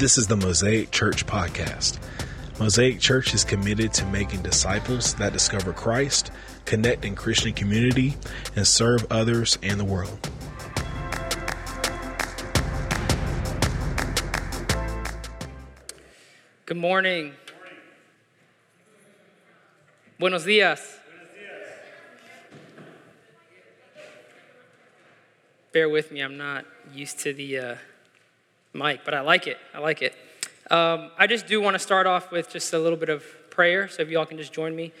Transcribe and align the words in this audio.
This 0.00 0.16
is 0.16 0.28
the 0.28 0.36
Mosaic 0.36 0.92
Church 0.92 1.26
Podcast. 1.26 1.98
Mosaic 2.58 3.00
Church 3.00 3.34
is 3.34 3.44
committed 3.44 3.92
to 3.92 4.06
making 4.06 4.40
disciples 4.40 5.12
that 5.16 5.34
discover 5.34 5.74
Christ, 5.74 6.30
connect 6.64 7.04
in 7.04 7.14
Christian 7.14 7.52
community, 7.52 8.16
and 8.56 8.66
serve 8.66 9.06
others 9.10 9.58
and 9.62 9.78
the 9.78 9.84
world. 9.84 10.18
Good 16.64 16.78
morning. 16.78 17.34
Buenos 20.18 20.46
días. 20.46 20.80
Bear 25.72 25.90
with 25.90 26.10
me, 26.10 26.22
I'm 26.22 26.38
not 26.38 26.64
used 26.90 27.18
to 27.18 27.34
the 27.34 27.58
uh, 27.58 27.74
mic, 28.72 29.04
but 29.04 29.14
I 29.14 29.20
like 29.20 29.46
it. 29.46 29.58
I 29.74 29.78
like 29.78 30.02
it. 30.02 30.14
Um, 30.70 31.10
I 31.18 31.26
just 31.26 31.46
do 31.46 31.60
want 31.60 31.74
to 31.74 31.78
start 31.78 32.06
off 32.06 32.30
with 32.30 32.48
just 32.50 32.72
a 32.72 32.78
little 32.78 32.98
bit 32.98 33.08
of 33.08 33.24
prayer, 33.50 33.88
so 33.88 34.02
if 34.02 34.08
y'all 34.08 34.26
can 34.26 34.38
just 34.38 34.52
join 34.52 34.74
me. 34.76 34.92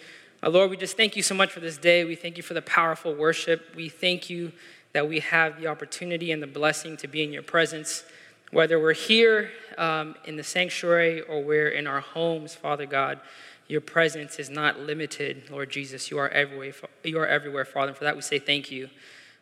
Uh, 0.42 0.50
Lord, 0.50 0.70
we 0.70 0.76
just 0.76 0.96
thank 0.96 1.16
you 1.16 1.22
so 1.22 1.34
much 1.34 1.50
for 1.50 1.60
this 1.60 1.78
day. 1.78 2.04
We 2.04 2.16
thank 2.16 2.36
you 2.36 2.42
for 2.42 2.54
the 2.54 2.62
powerful 2.62 3.14
worship. 3.14 3.74
We 3.76 3.88
thank 3.88 4.28
you 4.28 4.52
that 4.92 5.08
we 5.08 5.20
have 5.20 5.60
the 5.60 5.68
opportunity 5.68 6.32
and 6.32 6.42
the 6.42 6.46
blessing 6.46 6.96
to 6.98 7.06
be 7.06 7.22
in 7.22 7.32
your 7.32 7.42
presence, 7.42 8.04
whether 8.50 8.80
we're 8.80 8.94
here 8.94 9.50
um, 9.78 10.16
in 10.24 10.36
the 10.36 10.42
sanctuary 10.42 11.20
or 11.20 11.42
we're 11.42 11.68
in 11.68 11.86
our 11.86 12.00
homes, 12.00 12.54
Father 12.54 12.86
God. 12.86 13.20
Your 13.68 13.80
presence 13.80 14.40
is 14.40 14.50
not 14.50 14.80
limited, 14.80 15.44
Lord 15.48 15.70
Jesus. 15.70 16.10
You 16.10 16.18
are 16.18 16.28
everywhere, 16.28 16.72
you 17.04 17.18
are 17.20 17.26
everywhere 17.26 17.64
Father. 17.64 17.90
And 17.90 17.96
for 17.96 18.02
that, 18.02 18.16
we 18.16 18.22
say 18.22 18.40
thank 18.40 18.72
you. 18.72 18.90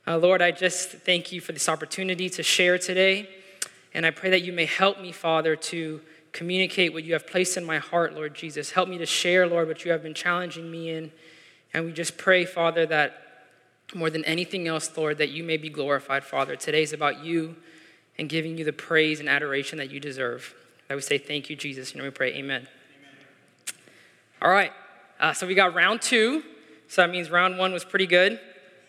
Uh, 0.06 0.19
Lord, 0.19 0.42
I 0.42 0.50
just 0.50 0.91
thank 0.91 1.33
you 1.33 1.41
for 1.41 1.52
this 1.52 1.69
opportunity 1.69 2.28
to 2.30 2.42
share 2.42 2.77
today. 2.77 3.28
And 3.95 4.05
I 4.05 4.10
pray 4.10 4.30
that 4.30 4.42
you 4.42 4.52
may 4.52 4.66
help 4.66 5.01
me, 5.01 5.12
Father, 5.12 5.56
to 5.56 6.01
communicate 6.33 6.92
what 6.92 7.05
you 7.05 7.15
have 7.15 7.27
placed 7.27 7.56
in 7.56 7.65
my 7.65 7.78
heart, 7.78 8.14
Lord 8.14 8.34
Jesus. 8.34 8.72
Help 8.72 8.89
me 8.89 8.98
to 8.98 9.06
share, 9.06 9.47
Lord, 9.47 9.69
what 9.69 9.84
you 9.84 9.91
have 9.92 10.03
been 10.03 10.14
challenging 10.14 10.70
me 10.70 10.91
in. 10.91 11.11
And 11.72 11.84
we 11.86 11.92
just 11.92 12.19
pray, 12.19 12.45
Father, 12.45 12.86
that 12.86 13.22
more 13.95 14.11
than 14.11 14.25
anything 14.25 14.69
else, 14.69 14.95
Lord, 14.97 15.19
that 15.19 15.30
you 15.30 15.42
may 15.42 15.56
be 15.56 15.69
glorified, 15.69 16.25
Father. 16.25 16.56
Today 16.56 16.83
is 16.83 16.92
about 16.92 17.25
you 17.25 17.56
and 18.19 18.28
giving 18.28 18.58
you 18.58 18.64
the 18.64 18.72
praise 18.72 19.20
and 19.20 19.28
adoration 19.28 19.78
that 19.78 19.91
you 19.91 20.00
deserve. 20.00 20.55
I 20.91 20.95
would 20.95 21.05
say 21.05 21.19
thank 21.19 21.48
you, 21.48 21.56
Jesus. 21.56 21.92
And 21.92 22.02
we 22.02 22.11
pray, 22.11 22.34
amen. 22.34 22.69
All 24.41 24.50
right, 24.50 24.73
uh, 25.19 25.33
so 25.33 25.47
we 25.47 25.55
got 25.55 25.75
round 25.75 26.02
two. 26.02 26.42
So 26.89 27.02
that 27.02 27.11
means 27.11 27.30
round 27.30 27.58
one 27.58 27.73
was 27.73 27.84
pretty 27.84 28.06
good. 28.06 28.41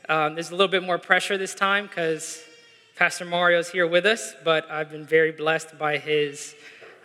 Um, 0.08 0.34
there's 0.34 0.50
a 0.50 0.56
little 0.56 0.68
bit 0.70 0.84
more 0.84 0.98
pressure 0.98 1.38
this 1.38 1.54
time 1.54 1.88
because 1.88 2.42
Pastor 3.00 3.24
Mario's 3.24 3.70
here 3.70 3.88
with 3.88 4.06
us, 4.06 4.36
but 4.44 4.70
I've 4.70 4.92
been 4.92 5.06
very 5.06 5.32
blessed 5.32 5.80
by 5.80 6.00
his 6.00 6.54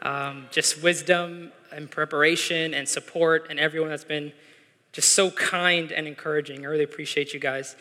um, 0.02 0.48
just 0.50 0.82
wisdom 0.82 1.52
and 1.70 1.88
preparation 1.88 2.74
and 2.74 2.88
support 2.88 3.46
and 3.48 3.60
everyone 3.60 3.90
that's 3.90 4.02
been 4.02 4.32
just 4.90 5.12
so 5.12 5.30
kind 5.30 5.92
and 5.92 6.08
encouraging. 6.08 6.66
I 6.66 6.68
really 6.68 6.82
appreciate 6.82 7.32
you 7.32 7.38
guys. 7.38 7.76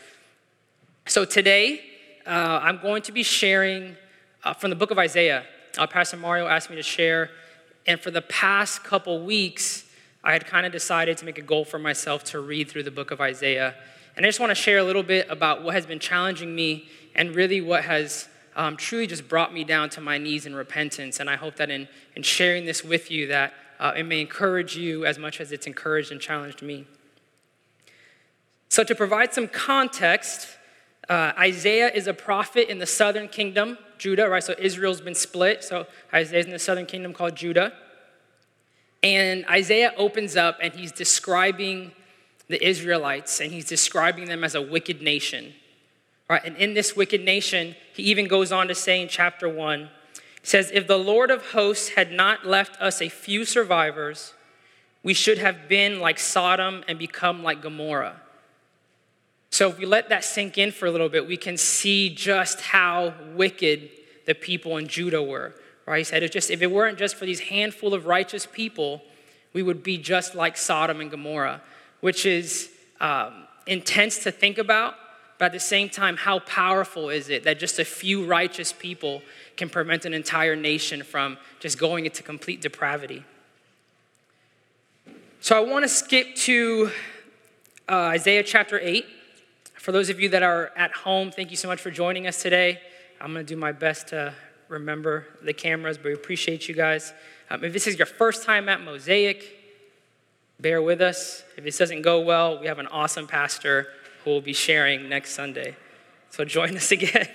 So 1.07 1.25
today, 1.25 1.81
uh, 2.27 2.59
I'm 2.61 2.79
going 2.83 3.01
to 3.01 3.11
be 3.11 3.23
sharing 3.23 3.95
uh, 4.43 4.53
from 4.53 4.69
the 4.69 4.75
book 4.75 4.91
of 4.91 4.99
Isaiah. 4.99 5.43
Uh, 5.75 5.87
Pastor 5.87 6.17
Mario 6.17 6.45
asked 6.45 6.69
me 6.69 6.75
to 6.75 6.83
share, 6.83 7.31
and 7.87 7.99
for 7.99 8.11
the 8.11 8.21
past 8.21 8.83
couple 8.83 9.23
weeks, 9.25 9.85
I 10.23 10.33
had 10.33 10.45
kind 10.45 10.67
of 10.67 10.71
decided 10.71 11.17
to 11.17 11.25
make 11.25 11.39
a 11.39 11.41
goal 11.41 11.65
for 11.65 11.79
myself 11.79 12.23
to 12.25 12.39
read 12.41 12.69
through 12.69 12.83
the 12.83 12.91
book 12.91 13.09
of 13.09 13.19
Isaiah. 13.21 13.73
And 14.15 14.25
I 14.25 14.29
just 14.29 14.39
want 14.39 14.51
to 14.51 14.55
share 14.55 14.77
a 14.77 14.83
little 14.83 15.03
bit 15.03 15.27
about 15.29 15.63
what 15.63 15.73
has 15.73 15.85
been 15.85 15.99
challenging 15.99 16.53
me 16.53 16.87
and 17.15 17.35
really 17.35 17.61
what 17.61 17.83
has 17.83 18.27
um, 18.55 18.77
truly 18.77 19.07
just 19.07 19.27
brought 19.27 19.53
me 19.53 19.63
down 19.63 19.89
to 19.91 20.01
my 20.01 20.17
knees 20.17 20.45
in 20.45 20.55
repentance. 20.55 21.19
And 21.19 21.29
I 21.29 21.35
hope 21.35 21.55
that 21.55 21.69
in, 21.69 21.87
in 22.15 22.23
sharing 22.23 22.65
this 22.65 22.83
with 22.83 23.09
you, 23.09 23.27
that 23.27 23.53
uh, 23.79 23.93
it 23.95 24.03
may 24.03 24.21
encourage 24.21 24.77
you 24.77 25.05
as 25.05 25.17
much 25.17 25.41
as 25.41 25.51
it's 25.51 25.65
encouraged 25.65 26.11
and 26.11 26.21
challenged 26.21 26.61
me. 26.61 26.85
So, 28.69 28.83
to 28.83 28.95
provide 28.95 29.33
some 29.33 29.47
context, 29.47 30.47
uh, 31.09 31.33
Isaiah 31.37 31.91
is 31.93 32.07
a 32.07 32.13
prophet 32.13 32.69
in 32.69 32.79
the 32.79 32.85
southern 32.85 33.27
kingdom, 33.27 33.77
Judah, 33.97 34.29
right? 34.29 34.43
So 34.43 34.55
Israel's 34.57 35.01
been 35.01 35.15
split. 35.15 35.63
So 35.63 35.85
Isaiah's 36.13 36.45
in 36.45 36.51
the 36.51 36.59
southern 36.59 36.85
kingdom 36.85 37.13
called 37.13 37.35
Judah. 37.35 37.73
And 39.01 39.45
Isaiah 39.47 39.93
opens 39.97 40.37
up 40.37 40.57
and 40.61 40.73
he's 40.73 40.91
describing 40.91 41.91
the 42.47 42.65
Israelites 42.65 43.39
and 43.39 43.51
he's 43.51 43.65
describing 43.65 44.25
them 44.25 44.43
as 44.43 44.55
a 44.55 44.61
wicked 44.61 45.01
nation. 45.01 45.53
Right? 46.29 46.43
And 46.43 46.55
in 46.57 46.73
this 46.73 46.95
wicked 46.95 47.23
nation, 47.23 47.75
he 47.93 48.03
even 48.03 48.27
goes 48.27 48.51
on 48.51 48.67
to 48.67 48.75
say 48.75 49.01
in 49.01 49.07
chapter 49.07 49.47
1, 49.47 49.89
he 50.13 50.47
says, 50.47 50.71
If 50.73 50.87
the 50.87 50.97
Lord 50.97 51.31
of 51.31 51.51
hosts 51.51 51.89
had 51.89 52.11
not 52.11 52.45
left 52.45 52.81
us 52.81 53.01
a 53.01 53.09
few 53.09 53.45
survivors, 53.45 54.33
we 55.03 55.13
should 55.13 55.37
have 55.37 55.67
been 55.67 55.99
like 55.99 56.17
Sodom 56.19 56.83
and 56.87 56.97
become 56.97 57.43
like 57.43 57.61
Gomorrah. 57.61 58.21
So 59.51 59.69
if 59.69 59.77
we 59.77 59.85
let 59.85 60.09
that 60.09 60.23
sink 60.23 60.57
in 60.57 60.71
for 60.71 60.87
a 60.87 60.91
little 60.91 61.09
bit, 61.09 61.27
we 61.27 61.37
can 61.37 61.57
see 61.57 62.09
just 62.09 62.61
how 62.61 63.13
wicked 63.35 63.89
the 64.25 64.33
people 64.33 64.77
in 64.77 64.87
Judah 64.87 65.21
were. 65.21 65.53
Right? 65.85 65.99
He 65.99 66.03
said, 66.05 66.29
just, 66.31 66.49
if 66.49 66.61
it 66.61 66.71
weren't 66.71 66.97
just 66.97 67.15
for 67.15 67.25
these 67.25 67.41
handful 67.41 67.93
of 67.93 68.05
righteous 68.05 68.47
people, 68.51 69.01
we 69.53 69.61
would 69.61 69.83
be 69.83 69.97
just 69.97 70.33
like 70.33 70.57
Sodom 70.57 71.01
and 71.01 71.11
Gomorrah, 71.11 71.61
which 72.03 72.25
is 72.25 72.69
um, 72.99 73.47
intense 73.65 74.25
to 74.25 74.29
think 74.29 74.57
about, 74.57 74.95
but 75.39 75.45
at 75.45 75.51
the 75.53 75.59
same 75.59 75.87
time, 75.87 76.17
how 76.17 76.39
powerful 76.39 77.09
is 77.09 77.29
it 77.29 77.45
that 77.45 77.57
just 77.57 77.79
a 77.79 77.85
few 77.85 78.25
righteous 78.25 78.73
people 78.73 79.21
can 79.55 79.69
prevent 79.69 80.03
an 80.03 80.13
entire 80.13 80.53
nation 80.53 81.01
from 81.01 81.37
just 81.61 81.79
going 81.79 82.05
into 82.05 82.21
complete 82.21 82.59
depravity? 82.59 83.23
So 85.39 85.55
I 85.55 85.61
want 85.61 85.85
to 85.85 85.87
skip 85.87 86.35
to 86.35 86.91
uh, 87.87 87.93
Isaiah 87.93 88.43
chapter 88.43 88.77
8. 88.81 89.05
For 89.75 89.93
those 89.93 90.09
of 90.09 90.19
you 90.19 90.27
that 90.27 90.43
are 90.43 90.73
at 90.75 90.91
home, 90.91 91.31
thank 91.31 91.51
you 91.51 91.57
so 91.57 91.69
much 91.69 91.79
for 91.79 91.89
joining 91.89 92.27
us 92.27 92.41
today. 92.41 92.81
I'm 93.21 93.31
going 93.31 93.45
to 93.45 93.53
do 93.53 93.57
my 93.57 93.71
best 93.71 94.09
to 94.09 94.33
remember 94.67 95.25
the 95.41 95.53
cameras, 95.53 95.95
but 95.95 96.07
we 96.07 96.13
appreciate 96.15 96.67
you 96.67 96.75
guys. 96.75 97.13
Um, 97.49 97.63
if 97.63 97.71
this 97.71 97.87
is 97.87 97.97
your 97.97 98.07
first 98.07 98.43
time 98.43 98.67
at 98.67 98.81
Mosaic, 98.81 99.62
bear 100.63 100.81
with 100.81 101.01
us. 101.01 101.43
If 101.57 101.65
this 101.65 101.77
doesn't 101.77 102.01
go 102.01 102.21
well, 102.21 102.57
we 102.57 102.67
have 102.67 102.79
an 102.79 102.87
awesome 102.87 103.27
pastor 103.27 103.87
who 104.23 104.31
will 104.31 104.41
be 104.41 104.53
sharing 104.53 105.09
next 105.09 105.31
Sunday. 105.33 105.75
So 106.29 106.45
join 106.45 106.75
us 106.77 106.91
again. 106.91 107.27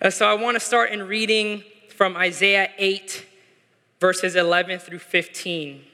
uh, 0.00 0.10
so 0.10 0.26
I 0.26 0.34
want 0.34 0.56
to 0.56 0.60
start 0.60 0.90
in 0.90 1.06
reading 1.06 1.62
from 1.94 2.16
Isaiah 2.16 2.70
8, 2.78 3.26
verses 4.00 4.34
11 4.34 4.78
through 4.80 4.98
15. 4.98 5.84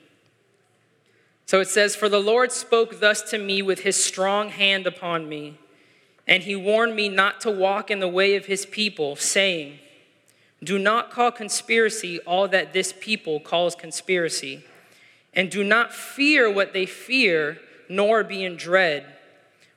So 1.47 1.61
it 1.61 1.67
says, 1.67 1.97
For 1.97 2.09
the 2.09 2.21
Lord 2.21 2.53
spoke 2.53 3.01
thus 3.01 3.29
to 3.31 3.39
me 3.39 3.61
with 3.61 3.81
his 3.81 4.03
strong 4.03 4.51
hand 4.51 4.87
upon 4.87 5.29
me, 5.29 5.59
and 6.25 6.45
he 6.45 6.55
warned 6.55 6.95
me 6.95 7.09
not 7.09 7.41
to 7.41 7.51
walk 7.51 7.91
in 7.91 7.99
the 7.99 8.09
way 8.09 8.37
of 8.37 8.47
his 8.47 8.65
people, 8.65 9.17
saying, 9.17 9.81
do 10.63 10.79
not 10.79 11.11
call 11.11 11.31
conspiracy 11.33 12.21
all 12.21 12.47
that 12.49 12.75
this 12.75 12.93
people 12.93 13.41
calls 13.41 13.75
conspiracy. 13.75 14.63
And 15.35 15.51
do 15.51 15.63
not 15.63 15.93
fear 15.93 16.51
what 16.51 16.73
they 16.73 16.87
fear, 16.87 17.59
nor 17.89 18.25
be 18.25 18.45
in 18.45 18.57
dread. 18.57 19.07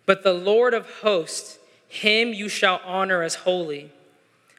But 0.06 0.24
the 0.24 0.34
Lord 0.34 0.74
of 0.74 0.90
hosts, 1.02 1.60
him 1.88 2.34
you 2.34 2.50
shall 2.50 2.82
honor 2.86 3.22
as 3.22 3.36
holy. 3.36 3.92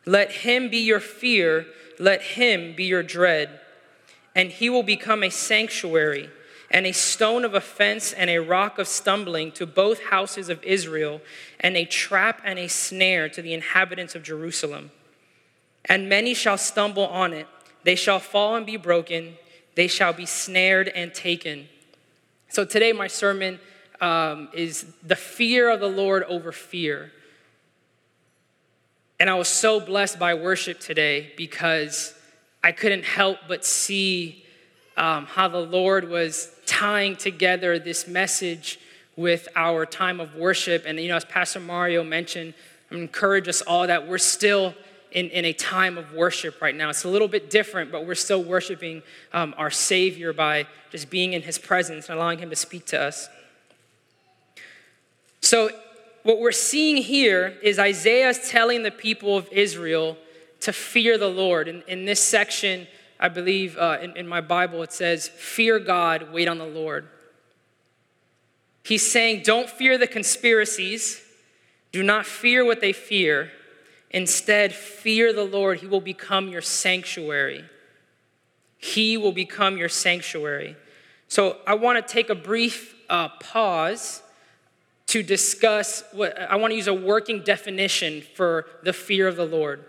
Let 0.06 0.30
him 0.30 0.68
be 0.68 0.78
your 0.78 1.00
fear, 1.00 1.66
let 1.98 2.22
him 2.22 2.74
be 2.74 2.84
your 2.84 3.02
dread. 3.02 3.60
And 4.34 4.50
he 4.50 4.68
will 4.68 4.82
become 4.82 5.22
a 5.22 5.30
sanctuary 5.30 6.30
and 6.70 6.86
a 6.86 6.92
stone 6.92 7.44
of 7.44 7.54
offense 7.54 8.12
and 8.12 8.30
a 8.30 8.38
rock 8.38 8.78
of 8.78 8.88
stumbling 8.88 9.52
to 9.52 9.66
both 9.66 10.04
houses 10.04 10.48
of 10.48 10.62
Israel, 10.64 11.20
and 11.60 11.76
a 11.76 11.84
trap 11.84 12.40
and 12.44 12.58
a 12.58 12.68
snare 12.68 13.28
to 13.28 13.42
the 13.42 13.54
inhabitants 13.54 14.14
of 14.14 14.22
Jerusalem 14.22 14.90
and 15.84 16.08
many 16.08 16.34
shall 16.34 16.58
stumble 16.58 17.06
on 17.06 17.32
it. 17.32 17.46
They 17.82 17.94
shall 17.94 18.18
fall 18.18 18.56
and 18.56 18.64
be 18.64 18.76
broken. 18.76 19.36
They 19.74 19.88
shall 19.88 20.12
be 20.12 20.26
snared 20.26 20.88
and 20.88 21.12
taken. 21.12 21.68
So 22.48 22.64
today, 22.64 22.92
my 22.92 23.08
sermon 23.08 23.58
um, 24.00 24.48
is 24.52 24.86
the 25.02 25.16
fear 25.16 25.70
of 25.70 25.80
the 25.80 25.88
Lord 25.88 26.22
over 26.24 26.52
fear. 26.52 27.12
And 29.18 29.30
I 29.30 29.34
was 29.34 29.48
so 29.48 29.80
blessed 29.80 30.18
by 30.18 30.34
worship 30.34 30.80
today 30.80 31.32
because 31.36 32.14
I 32.62 32.72
couldn't 32.72 33.04
help 33.04 33.38
but 33.48 33.64
see 33.64 34.44
um, 34.96 35.26
how 35.26 35.48
the 35.48 35.60
Lord 35.60 36.08
was 36.08 36.50
tying 36.66 37.16
together 37.16 37.78
this 37.78 38.06
message 38.06 38.78
with 39.16 39.48
our 39.54 39.86
time 39.86 40.20
of 40.20 40.34
worship. 40.34 40.84
And, 40.86 40.98
you 40.98 41.08
know, 41.08 41.16
as 41.16 41.24
Pastor 41.24 41.60
Mario 41.60 42.02
mentioned, 42.02 42.54
I'm 42.90 42.98
encourage 42.98 43.48
us 43.48 43.62
all 43.62 43.86
that 43.86 44.08
we're 44.08 44.18
still 44.18 44.74
in, 45.14 45.30
in 45.30 45.44
a 45.44 45.52
time 45.52 45.96
of 45.96 46.12
worship 46.12 46.60
right 46.60 46.74
now. 46.74 46.90
It's 46.90 47.04
a 47.04 47.08
little 47.08 47.28
bit 47.28 47.48
different, 47.48 47.90
but 47.90 48.04
we're 48.04 48.16
still 48.16 48.42
worshiping 48.42 49.02
um, 49.32 49.54
our 49.56 49.70
Savior 49.70 50.32
by 50.32 50.66
just 50.90 51.08
being 51.08 51.32
in 51.32 51.42
His 51.42 51.56
presence 51.56 52.08
and 52.08 52.18
allowing 52.18 52.40
Him 52.40 52.50
to 52.50 52.56
speak 52.56 52.84
to 52.86 53.00
us. 53.00 53.28
So, 55.40 55.70
what 56.24 56.40
we're 56.40 56.52
seeing 56.52 56.96
here 56.96 57.58
is 57.62 57.78
Isaiah 57.78 58.32
telling 58.32 58.82
the 58.82 58.90
people 58.90 59.36
of 59.36 59.46
Israel 59.52 60.16
to 60.60 60.72
fear 60.72 61.18
the 61.18 61.28
Lord. 61.28 61.68
In, 61.68 61.82
in 61.86 62.06
this 62.06 62.22
section, 62.22 62.86
I 63.20 63.28
believe 63.28 63.76
uh, 63.76 63.98
in, 64.02 64.16
in 64.16 64.26
my 64.26 64.40
Bible, 64.40 64.82
it 64.82 64.92
says, 64.92 65.28
Fear 65.28 65.80
God, 65.80 66.32
wait 66.32 66.48
on 66.48 66.58
the 66.58 66.66
Lord. 66.66 67.08
He's 68.82 69.08
saying, 69.08 69.42
Don't 69.44 69.68
fear 69.68 69.96
the 69.96 70.06
conspiracies, 70.06 71.22
do 71.92 72.02
not 72.02 72.26
fear 72.26 72.64
what 72.64 72.80
they 72.80 72.92
fear. 72.92 73.52
Instead, 74.14 74.72
fear 74.72 75.32
the 75.32 75.42
Lord. 75.42 75.80
He 75.80 75.88
will 75.88 76.00
become 76.00 76.48
your 76.48 76.62
sanctuary. 76.62 77.64
He 78.78 79.16
will 79.16 79.32
become 79.32 79.76
your 79.76 79.88
sanctuary. 79.88 80.76
So 81.26 81.56
I 81.66 81.74
want 81.74 82.06
to 82.06 82.12
take 82.12 82.30
a 82.30 82.34
brief 82.36 82.94
uh, 83.10 83.30
pause 83.40 84.22
to 85.06 85.24
discuss 85.24 86.04
what 86.12 86.40
I 86.40 86.54
want 86.54 86.70
to 86.70 86.76
use 86.76 86.86
a 86.86 86.94
working 86.94 87.42
definition 87.42 88.22
for 88.36 88.66
the 88.84 88.92
fear 88.92 89.26
of 89.26 89.34
the 89.34 89.46
Lord. 89.46 89.84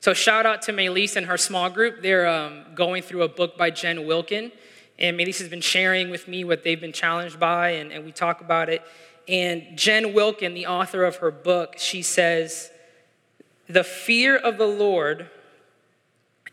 So 0.00 0.12
shout 0.12 0.44
out 0.44 0.60
to 0.62 0.72
Melise 0.72 1.16
and 1.16 1.24
her 1.28 1.38
small 1.38 1.70
group. 1.70 2.02
They're 2.02 2.28
um, 2.28 2.64
going 2.74 3.02
through 3.02 3.22
a 3.22 3.28
book 3.28 3.56
by 3.56 3.70
Jen 3.70 4.06
Wilkin. 4.06 4.52
And 4.98 5.18
Melise 5.18 5.38
has 5.38 5.48
been 5.48 5.62
sharing 5.62 6.10
with 6.10 6.28
me 6.28 6.44
what 6.44 6.62
they've 6.62 6.80
been 6.80 6.92
challenged 6.92 7.40
by, 7.40 7.70
and, 7.70 7.90
and 7.90 8.04
we 8.04 8.12
talk 8.12 8.42
about 8.42 8.68
it. 8.68 8.82
And 9.28 9.78
Jen 9.78 10.12
Wilkin, 10.12 10.52
the 10.52 10.66
author 10.66 11.04
of 11.04 11.16
her 11.16 11.30
book, 11.30 11.76
she 11.78 12.02
says, 12.02 12.70
The 13.68 13.84
fear 13.84 14.36
of 14.36 14.58
the 14.58 14.66
Lord 14.66 15.30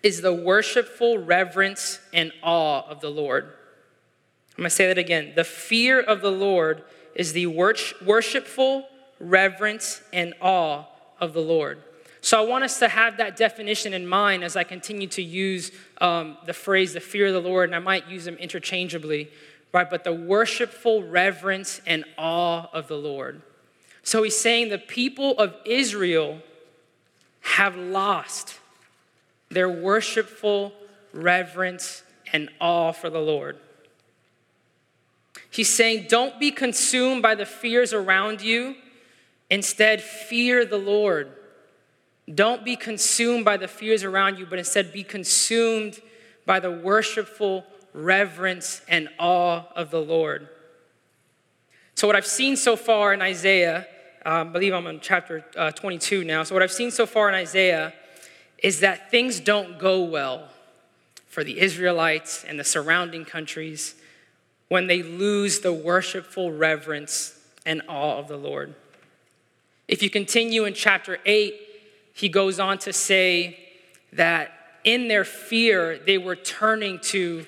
is 0.04 0.22
the 0.22 0.34
worshipful 0.34 1.18
reverence 1.18 2.00
and 2.14 2.32
awe 2.42 2.88
of 2.88 3.02
the 3.02 3.10
Lord. 3.10 3.46
I'm 4.58 4.64
going 4.64 4.70
to 4.70 4.76
say 4.76 4.88
that 4.88 4.98
again. 4.98 5.34
The 5.36 5.44
fear 5.44 6.00
of 6.00 6.22
the 6.22 6.32
Lord 6.32 6.84
is 7.16 7.34
the 7.34 7.48
worshipful 7.48 8.88
reverence 9.20 10.02
and 10.14 10.34
awe 10.42 10.86
of 11.20 11.34
the 11.34 11.42
Lord. 11.42 11.82
So 12.22 12.42
I 12.42 12.46
want 12.46 12.66
us 12.66 12.80
to 12.80 12.90
have 12.90 13.18
that 13.18 13.38
definition 13.38 13.94
in 13.94 14.06
mind 14.06 14.44
as 14.44 14.56
I 14.56 14.64
continue 14.64 15.08
to 15.10 15.22
use 15.22 15.72
um, 16.02 16.38
the 16.46 16.54
phrase 16.54 16.94
the 16.94 17.00
fear 17.00 17.28
of 17.28 17.34
the 17.34 17.50
Lord, 17.50 17.70
and 17.70 17.76
I 17.76 17.80
might 17.80 18.08
use 18.08 18.26
them 18.26 18.36
interchangeably, 18.36 19.30
right? 19.74 19.90
But 19.90 20.04
the 20.04 20.14
worshipful 20.14 21.04
reverence 21.04 21.82
and 21.86 22.04
awe 22.18 22.70
of 22.74 22.88
the 22.88 22.98
Lord. 22.98 23.42
So 24.04 24.24
he's 24.24 24.38
saying 24.38 24.70
the 24.70 24.78
people 24.78 25.38
of 25.38 25.56
Israel 25.66 26.40
have 27.42 27.76
lost 27.76 28.60
their 29.50 29.70
worshipful 29.70 30.74
reverence 31.14 32.04
and 32.32 32.50
awe 32.60 32.92
for 32.92 33.10
the 33.10 33.20
Lord. 33.20 33.58
He's 35.50 35.70
saying, 35.70 36.06
Don't 36.08 36.40
be 36.40 36.52
consumed 36.52 37.22
by 37.22 37.36
the 37.36 37.46
fears 37.46 37.94
around 37.94 38.42
you. 38.42 38.76
Instead, 39.50 40.02
fear 40.02 40.66
the 40.66 40.78
Lord. 40.78 41.32
Don't 42.34 42.64
be 42.64 42.76
consumed 42.76 43.44
by 43.44 43.58
the 43.58 43.68
fears 43.68 44.04
around 44.04 44.38
you, 44.38 44.46
but 44.46 44.60
instead 44.60 44.94
be 44.94 45.04
consumed 45.04 46.00
by 46.46 46.60
the 46.60 46.70
worshipful 46.70 47.66
reverence 47.94 48.82
and 48.88 49.10
awe 49.18 49.64
of 49.76 49.90
the 49.90 50.02
Lord. 50.02 50.48
So, 51.96 52.08
what 52.08 52.16
I've 52.16 52.26
seen 52.26 52.56
so 52.56 52.76
far 52.76 53.14
in 53.14 53.22
Isaiah, 53.22 53.88
uh, 54.26 54.30
I 54.30 54.44
believe 54.44 54.74
I'm 54.74 54.88
on 54.88 55.00
chapter 55.00 55.46
uh, 55.56 55.72
22 55.72 56.24
now. 56.24 56.44
So, 56.44 56.56
what 56.56 56.64
I've 56.64 56.72
seen 56.72 56.92
so 56.92 57.06
far 57.06 57.30
in 57.30 57.36
Isaiah 57.36 57.94
is 58.58 58.82
that 58.82 59.10
things 59.10 59.40
don't 59.40 59.80
go 59.80 60.04
well 60.04 60.50
for 61.28 61.44
the 61.44 61.60
Israelites 61.60 62.44
and 62.44 62.60
the 62.60 62.64
surrounding 62.64 63.24
countries 63.24 63.96
when 64.68 64.88
they 64.88 65.02
lose 65.02 65.60
the 65.60 65.74
worshipful 65.74 66.52
reverence 66.52 67.40
and 67.66 67.82
awe 67.88 68.18
of 68.18 68.28
the 68.28 68.38
Lord. 68.38 68.76
If 69.88 70.04
you 70.04 70.10
continue 70.10 70.66
in 70.66 70.74
chapter 70.74 71.18
8, 71.26 71.56
he 72.14 72.30
goes 72.30 72.60
on 72.60 72.78
to 72.80 72.94
say 72.94 73.58
that 74.14 74.52
in 74.84 75.08
their 75.08 75.24
fear, 75.24 75.98
they 75.98 76.18
were 76.18 76.36
turning 76.36 77.00
to 77.00 77.46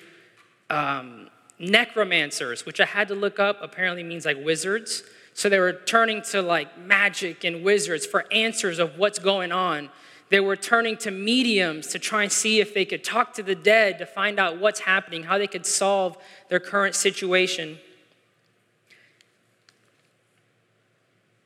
um, 0.70 1.28
necromancers, 1.58 2.66
which 2.66 2.80
I 2.80 2.84
had 2.84 3.08
to 3.08 3.14
look 3.14 3.38
up, 3.38 3.58
apparently 3.62 4.02
means 4.02 4.24
like 4.24 4.38
wizards. 4.42 5.02
So 5.34 5.48
they 5.48 5.58
were 5.58 5.72
turning 5.72 6.22
to 6.30 6.42
like 6.42 6.78
magic 6.78 7.44
and 7.44 7.64
wizards 7.64 8.06
for 8.06 8.24
answers 8.32 8.78
of 8.78 8.98
what's 8.98 9.18
going 9.18 9.52
on. 9.52 9.90
They 10.28 10.40
were 10.40 10.56
turning 10.56 10.96
to 10.98 11.10
mediums 11.10 11.88
to 11.88 11.98
try 11.98 12.22
and 12.22 12.32
see 12.32 12.60
if 12.60 12.72
they 12.72 12.84
could 12.84 13.04
talk 13.04 13.34
to 13.34 13.42
the 13.42 13.54
dead 13.54 13.98
to 13.98 14.06
find 14.06 14.38
out 14.38 14.58
what's 14.58 14.80
happening, 14.80 15.24
how 15.24 15.36
they 15.38 15.46
could 15.46 15.66
solve 15.66 16.16
their 16.48 16.60
current 16.60 16.94
situation. 16.94 17.78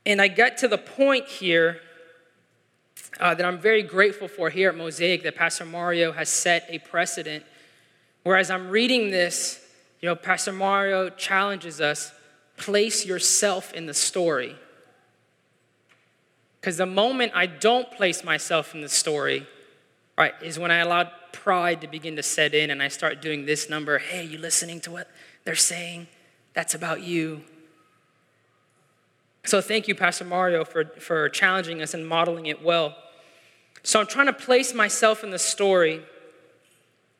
And 0.05 0.23
I 0.23 0.29
got 0.29 0.57
to 0.59 0.69
the 0.69 0.79
point 0.79 1.27
here 1.27 1.81
uh, 3.19 3.35
that 3.35 3.45
I'm 3.45 3.59
very 3.59 3.83
grateful 3.83 4.29
for 4.29 4.51
here 4.51 4.69
at 4.69 4.77
Mosaic 4.77 5.23
that 5.25 5.35
Pastor 5.35 5.65
Mario 5.65 6.13
has 6.13 6.29
set 6.29 6.67
a 6.69 6.79
precedent. 6.79 7.45
Whereas 8.23 8.51
I'm 8.51 8.69
reading 8.69 9.11
this, 9.11 9.65
you 10.01 10.09
know, 10.09 10.15
Pastor 10.15 10.53
Mario 10.53 11.09
challenges 11.11 11.81
us 11.81 12.13
place 12.57 13.05
yourself 13.05 13.73
in 13.73 13.87
the 13.87 13.95
story. 13.95 14.57
Because 16.61 16.77
the 16.77 16.87
moment 16.87 17.33
I 17.35 17.47
don't 17.47 17.91
place 17.93 18.25
myself 18.25 18.75
in 18.75 18.81
the 18.81 18.89
story, 18.89 19.47
right, 20.19 20.35
is 20.43 20.59
when 20.59 20.71
I 20.71 20.79
allow 20.79 21.11
pride 21.33 21.81
to 21.83 21.87
begin 21.87 22.17
to 22.17 22.23
set 22.23 22.55
in 22.55 22.71
and 22.71 22.83
I 22.83 22.89
start 22.89 23.23
doing 23.23 23.47
this 23.47 23.71
number. 23.71 23.99
Hey, 23.99 24.25
you 24.25 24.39
listening 24.39 24.81
to 24.81 24.91
what 24.91 25.09
they're 25.45 25.55
saying? 25.55 26.09
That's 26.55 26.75
about 26.75 27.03
you. 27.03 27.43
So 29.45 29.61
thank 29.61 29.87
you, 29.87 29.95
Pastor 29.95 30.25
Mario, 30.25 30.65
for, 30.65 30.87
for 30.99 31.29
challenging 31.29 31.81
us 31.81 31.95
and 31.95 32.07
modeling 32.07 32.47
it 32.47 32.65
well. 32.65 32.97
So 33.85 34.01
I'm 34.01 34.09
trying 34.09 34.27
to 34.27 34.33
place 34.33 34.75
myself 34.75 35.23
in 35.23 35.31
the 35.31 35.39
story, 35.39 36.03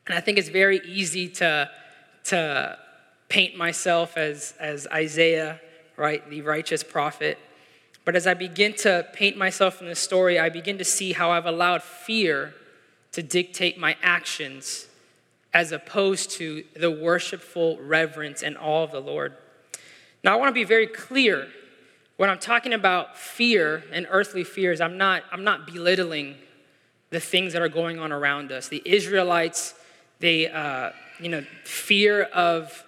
and 0.05 0.17
I 0.17 0.19
think 0.19 0.37
it's 0.37 0.49
very 0.49 0.81
easy 0.85 1.29
to, 1.29 1.69
to 2.25 2.77
paint 3.29 3.55
myself 3.55 4.17
as, 4.17 4.53
as 4.59 4.87
Isaiah, 4.87 5.59
right, 5.95 6.27
the 6.29 6.41
righteous 6.41 6.83
prophet. 6.83 7.37
But 8.05 8.15
as 8.15 8.25
I 8.25 8.33
begin 8.35 8.73
to 8.75 9.05
paint 9.13 9.37
myself 9.37 9.81
in 9.81 9.87
this 9.87 9.99
story, 9.99 10.39
I 10.39 10.49
begin 10.49 10.77
to 10.77 10.85
see 10.85 11.11
how 11.11 11.31
I've 11.31 11.45
allowed 11.45 11.83
fear 11.83 12.53
to 13.11 13.21
dictate 13.21 13.77
my 13.77 13.97
actions 14.01 14.87
as 15.53 15.71
opposed 15.71 16.31
to 16.31 16.63
the 16.75 16.91
worshipful 16.91 17.77
reverence 17.81 18.43
and 18.43 18.57
awe 18.57 18.83
of 18.83 18.91
the 18.91 19.01
Lord. 19.01 19.35
Now, 20.23 20.33
I 20.33 20.35
want 20.37 20.49
to 20.49 20.53
be 20.53 20.63
very 20.63 20.87
clear. 20.87 21.47
When 22.17 22.29
I'm 22.29 22.39
talking 22.39 22.73
about 22.73 23.17
fear 23.17 23.83
and 23.91 24.07
earthly 24.09 24.43
fears, 24.43 24.81
I'm 24.81 24.97
not, 24.97 25.23
I'm 25.31 25.43
not 25.43 25.67
belittling 25.67 26.35
the 27.09 27.19
things 27.19 27.53
that 27.53 27.61
are 27.61 27.69
going 27.69 27.99
on 27.99 28.11
around 28.11 28.51
us. 28.51 28.67
The 28.67 28.81
Israelites, 28.85 29.73
they, 30.19 30.47
uh, 30.47 30.91
you 31.19 31.29
know, 31.29 31.43
fear 31.63 32.23
of 32.23 32.83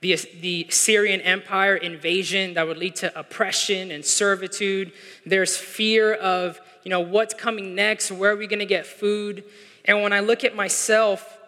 the, 0.00 0.16
the 0.40 0.66
Syrian 0.70 1.20
Empire 1.20 1.76
invasion 1.76 2.54
that 2.54 2.66
would 2.66 2.78
lead 2.78 2.96
to 2.96 3.18
oppression 3.18 3.90
and 3.90 4.04
servitude. 4.04 4.92
There's 5.26 5.56
fear 5.56 6.14
of, 6.14 6.58
you 6.84 6.90
know, 6.90 7.00
what's 7.00 7.34
coming 7.34 7.74
next? 7.74 8.10
Where 8.10 8.32
are 8.32 8.36
we 8.36 8.46
going 8.46 8.60
to 8.60 8.66
get 8.66 8.86
food? 8.86 9.44
And 9.84 10.02
when 10.02 10.12
I 10.12 10.20
look 10.20 10.44
at 10.44 10.54
myself, 10.56 11.38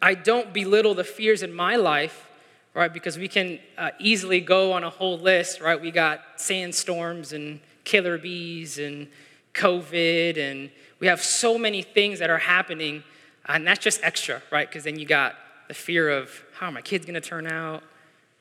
I 0.00 0.14
don't 0.14 0.52
belittle 0.52 0.94
the 0.94 1.04
fears 1.04 1.42
in 1.42 1.52
my 1.52 1.76
life, 1.76 2.28
right? 2.72 2.92
Because 2.92 3.18
we 3.18 3.28
can 3.28 3.58
uh, 3.76 3.90
easily 3.98 4.40
go 4.40 4.72
on 4.72 4.82
a 4.82 4.90
whole 4.90 5.18
list, 5.18 5.60
right? 5.60 5.78
We 5.78 5.90
got 5.90 6.20
sandstorms 6.36 7.32
and 7.34 7.60
killer 7.84 8.16
bees 8.16 8.78
and 8.78 9.08
COVID, 9.52 10.38
and 10.38 10.70
we 10.98 11.08
have 11.08 11.20
so 11.22 11.58
many 11.58 11.82
things 11.82 12.20
that 12.20 12.30
are 12.30 12.38
happening, 12.38 13.02
and 13.46 13.66
that's 13.66 13.80
just 13.80 14.00
extra, 14.02 14.40
right? 14.50 14.66
Because 14.66 14.84
then 14.84 14.98
you 14.98 15.04
got 15.04 15.34
the 15.70 15.74
fear 15.74 16.10
of 16.10 16.42
how 16.58 16.66
are 16.66 16.72
my 16.72 16.82
kids 16.82 17.06
gonna 17.06 17.20
turn 17.20 17.46
out? 17.46 17.84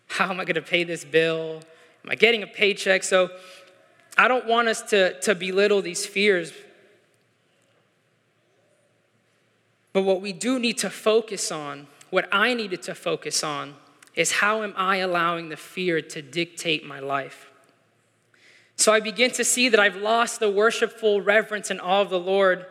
How 0.08 0.32
am 0.32 0.40
I 0.40 0.46
gonna 0.46 0.64
pay 0.64 0.84
this 0.84 1.06
bill? 1.06 1.62
Am 2.04 2.10
I 2.10 2.16
getting 2.16 2.42
a 2.42 2.48
paycheck? 2.48 3.04
So 3.04 3.30
I 4.18 4.28
don't 4.28 4.48
want 4.48 4.68
us 4.68 4.82
to, 4.90 5.14
to 5.20 5.36
belittle 5.36 5.84
these 5.84 6.08
fears. 6.08 6.52
But 9.94 10.02
what 10.02 10.22
we 10.22 10.34
do 10.34 10.58
need 10.58 10.80
to 10.80 10.90
focus 10.90 11.52
on, 11.52 11.86
what 12.10 12.28
I 12.32 12.56
needed 12.56 12.82
to 12.84 12.96
focus 12.96 13.44
on, 13.44 13.76
is 14.16 14.32
how 14.32 14.64
am 14.64 14.74
I 14.76 14.98
allowing 14.98 15.50
the 15.50 15.58
fear 15.58 16.02
to 16.02 16.24
dictate 16.24 16.84
my 16.84 17.00
life? 17.00 17.52
So 18.76 18.92
I 18.92 19.02
begin 19.02 19.30
to 19.34 19.44
see 19.44 19.70
that 19.70 19.80
I've 19.80 19.98
lost 19.98 20.40
the 20.40 20.50
worshipful 20.50 21.22
reverence 21.22 21.70
and 21.70 21.80
awe 21.80 22.02
of 22.02 22.10
the 22.10 22.20
Lord. 22.20 22.66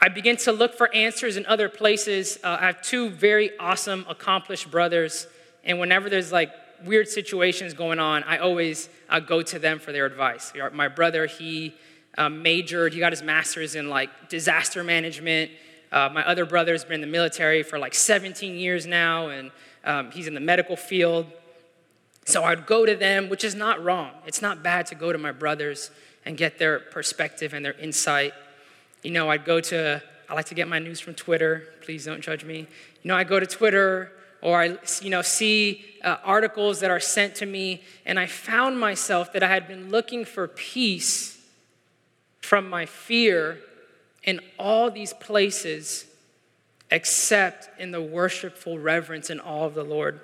I 0.00 0.08
begin 0.08 0.36
to 0.38 0.52
look 0.52 0.74
for 0.74 0.92
answers 0.94 1.36
in 1.36 1.46
other 1.46 1.68
places. 1.68 2.38
Uh, 2.42 2.58
I 2.60 2.66
have 2.66 2.82
two 2.82 3.10
very 3.10 3.56
awesome, 3.58 4.04
accomplished 4.08 4.70
brothers, 4.70 5.26
and 5.64 5.78
whenever 5.78 6.10
there's 6.10 6.32
like 6.32 6.50
weird 6.84 7.08
situations 7.08 7.74
going 7.74 7.98
on, 7.98 8.22
I 8.24 8.38
always 8.38 8.88
uh, 9.08 9.20
go 9.20 9.42
to 9.42 9.58
them 9.58 9.78
for 9.78 9.92
their 9.92 10.06
advice. 10.06 10.52
My 10.72 10.88
brother, 10.88 11.26
he 11.26 11.74
uh, 12.18 12.28
majored, 12.28 12.92
he 12.92 13.00
got 13.00 13.12
his 13.12 13.22
master's 13.22 13.74
in 13.74 13.88
like 13.88 14.28
disaster 14.28 14.84
management. 14.84 15.50
Uh, 15.90 16.10
my 16.12 16.26
other 16.26 16.44
brother's 16.44 16.84
been 16.84 16.94
in 16.94 17.00
the 17.00 17.06
military 17.06 17.62
for 17.62 17.78
like 17.78 17.94
17 17.94 18.56
years 18.56 18.86
now, 18.86 19.28
and 19.28 19.50
um, 19.84 20.10
he's 20.10 20.26
in 20.26 20.34
the 20.34 20.40
medical 20.40 20.76
field. 20.76 21.26
So 22.26 22.42
I'd 22.42 22.66
go 22.66 22.86
to 22.86 22.96
them, 22.96 23.28
which 23.28 23.44
is 23.44 23.54
not 23.54 23.82
wrong. 23.82 24.10
It's 24.26 24.42
not 24.42 24.62
bad 24.62 24.86
to 24.86 24.94
go 24.94 25.12
to 25.12 25.18
my 25.18 25.32
brothers 25.32 25.90
and 26.24 26.36
get 26.36 26.58
their 26.58 26.80
perspective 26.80 27.52
and 27.52 27.64
their 27.64 27.74
insight. 27.74 28.32
You 29.04 29.10
know, 29.10 29.30
I'd 29.30 29.44
go 29.44 29.60
to, 29.60 30.02
I 30.28 30.34
like 30.34 30.46
to 30.46 30.54
get 30.54 30.66
my 30.66 30.78
news 30.78 30.98
from 30.98 31.14
Twitter. 31.14 31.68
Please 31.82 32.04
don't 32.06 32.22
judge 32.22 32.44
me. 32.44 32.60
You 33.02 33.08
know, 33.08 33.14
I 33.14 33.22
go 33.22 33.38
to 33.38 33.46
Twitter 33.46 34.10
or 34.40 34.60
I, 34.60 34.78
you 35.00 35.10
know, 35.10 35.22
see 35.22 35.84
uh, 36.02 36.16
articles 36.24 36.80
that 36.80 36.90
are 36.90 37.00
sent 37.00 37.34
to 37.36 37.46
me, 37.46 37.82
and 38.04 38.18
I 38.18 38.26
found 38.26 38.78
myself 38.78 39.32
that 39.32 39.42
I 39.42 39.48
had 39.48 39.66
been 39.66 39.90
looking 39.90 40.26
for 40.26 40.46
peace 40.48 41.40
from 42.42 42.68
my 42.68 42.84
fear 42.84 43.58
in 44.22 44.40
all 44.58 44.90
these 44.90 45.14
places 45.14 46.06
except 46.90 47.68
in 47.80 47.90
the 47.90 48.02
worshipful 48.02 48.78
reverence 48.78 49.30
and 49.30 49.40
awe 49.40 49.64
of 49.64 49.74
the 49.74 49.82
Lord. 49.82 50.20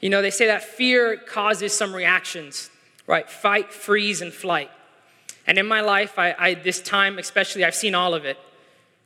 You 0.00 0.08
know, 0.08 0.22
they 0.22 0.30
say 0.30 0.46
that 0.46 0.62
fear 0.62 1.16
causes 1.16 1.76
some 1.76 1.92
reactions, 1.92 2.70
right? 3.06 3.28
Fight, 3.28 3.72
freeze, 3.72 4.20
and 4.20 4.32
flight. 4.32 4.70
And 5.46 5.58
in 5.58 5.66
my 5.66 5.80
life, 5.80 6.18
I, 6.18 6.34
I, 6.38 6.54
this 6.54 6.80
time 6.80 7.18
especially, 7.18 7.64
I've 7.64 7.74
seen 7.74 7.94
all 7.94 8.14
of 8.14 8.24
it, 8.24 8.38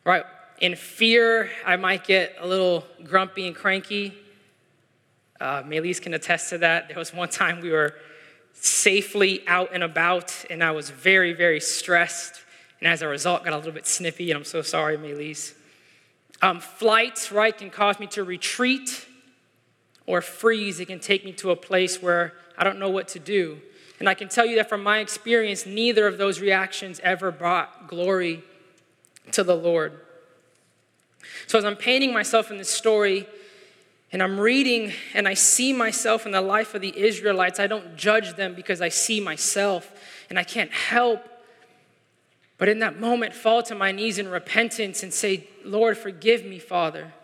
right? 0.04 0.24
In 0.60 0.74
fear, 0.74 1.50
I 1.66 1.76
might 1.76 2.06
get 2.06 2.36
a 2.38 2.46
little 2.46 2.84
grumpy 3.04 3.46
and 3.46 3.54
cranky. 3.54 4.14
Uh, 5.40 5.62
Melise 5.62 6.00
can 6.00 6.14
attest 6.14 6.50
to 6.50 6.58
that. 6.58 6.88
There 6.88 6.98
was 6.98 7.12
one 7.12 7.28
time 7.28 7.60
we 7.60 7.70
were 7.70 7.94
safely 8.52 9.46
out 9.46 9.70
and 9.72 9.82
about, 9.82 10.44
and 10.50 10.62
I 10.62 10.70
was 10.70 10.90
very, 10.90 11.32
very 11.32 11.60
stressed. 11.60 12.42
And 12.80 12.88
as 12.88 13.02
a 13.02 13.08
result, 13.08 13.44
got 13.44 13.52
a 13.52 13.56
little 13.56 13.72
bit 13.72 13.86
snippy, 13.86 14.30
and 14.30 14.38
I'm 14.38 14.44
so 14.44 14.62
sorry, 14.62 14.96
Melise. 14.96 15.54
Um, 16.42 16.60
flights, 16.60 17.30
right, 17.30 17.56
can 17.56 17.70
cause 17.70 18.00
me 18.00 18.06
to 18.08 18.24
retreat 18.24 19.06
or 20.06 20.22
freeze. 20.22 20.80
It 20.80 20.86
can 20.86 21.00
take 21.00 21.24
me 21.24 21.32
to 21.34 21.50
a 21.50 21.56
place 21.56 22.02
where 22.02 22.32
I 22.56 22.64
don't 22.64 22.78
know 22.78 22.88
what 22.88 23.08
to 23.08 23.18
do. 23.18 23.60
And 24.00 24.08
I 24.08 24.14
can 24.14 24.28
tell 24.28 24.44
you 24.44 24.56
that 24.56 24.68
from 24.68 24.82
my 24.82 24.98
experience, 24.98 25.66
neither 25.66 26.06
of 26.08 26.18
those 26.18 26.40
reactions 26.40 27.00
ever 27.04 27.30
brought 27.30 27.86
glory 27.86 28.42
to 29.32 29.44
the 29.44 29.54
Lord. 29.54 29.92
So 31.46 31.58
as 31.58 31.64
I'm 31.64 31.76
painting 31.76 32.12
myself 32.12 32.50
in 32.50 32.58
this 32.58 32.70
story, 32.70 33.26
and 34.12 34.20
I'm 34.22 34.40
reading 34.40 34.92
and 35.14 35.28
I 35.28 35.34
see 35.34 35.72
myself 35.72 36.26
in 36.26 36.32
the 36.32 36.40
life 36.40 36.74
of 36.74 36.80
the 36.80 36.98
Israelites, 36.98 37.60
I 37.60 37.68
don't 37.68 37.96
judge 37.96 38.34
them 38.34 38.54
because 38.54 38.80
I 38.80 38.88
see 38.88 39.20
myself, 39.20 39.92
and 40.28 40.38
I 40.38 40.42
can't 40.42 40.72
help 40.72 41.24
but 42.60 42.68
in 42.68 42.80
that 42.80 43.00
moment 43.00 43.32
fall 43.32 43.62
to 43.62 43.74
my 43.74 43.90
knees 43.90 44.18
in 44.18 44.28
repentance 44.28 45.02
and 45.02 45.14
say, 45.14 45.48
Lord, 45.64 45.96
forgive 45.96 46.44
me, 46.44 46.58
Father. 46.58 47.14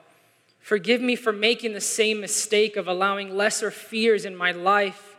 Forgive 0.61 1.03
me 1.03 1.15
for 1.15 1.31
making 1.31 1.75
the 1.75 1.81
same 1.83 2.23
mistake 2.23 2.75
of 2.75 2.89
allowing 2.89 3.37
lesser 3.37 3.71
fears 3.71 4.25
in 4.25 4.35
my 4.35 4.53
life 4.53 5.16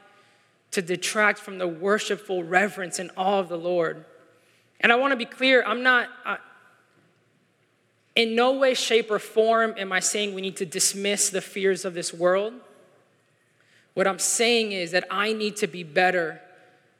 to 0.77 0.81
detract 0.83 1.39
from 1.39 1.57
the 1.57 1.67
worshipful 1.67 2.43
reverence 2.43 2.99
and 2.99 3.09
awe 3.17 3.39
of 3.39 3.49
the 3.49 3.57
Lord. 3.57 4.05
And 4.79 4.91
I 4.91 4.95
want 4.95 5.11
to 5.11 5.17
be 5.17 5.25
clear, 5.25 5.63
I'm 5.65 5.81
not, 5.81 6.07
uh, 6.23 6.37
in 8.15 8.35
no 8.35 8.51
way, 8.51 8.75
shape, 8.75 9.09
or 9.09 9.17
form 9.17 9.73
am 9.79 9.91
I 9.91 9.99
saying 9.99 10.35
we 10.35 10.41
need 10.41 10.57
to 10.57 10.67
dismiss 10.67 11.31
the 11.31 11.41
fears 11.41 11.83
of 11.83 11.95
this 11.95 12.13
world. 12.13 12.53
What 13.95 14.05
I'm 14.05 14.19
saying 14.19 14.71
is 14.71 14.91
that 14.91 15.05
I 15.09 15.33
need 15.33 15.55
to 15.55 15.67
be 15.67 15.81
better 15.81 16.41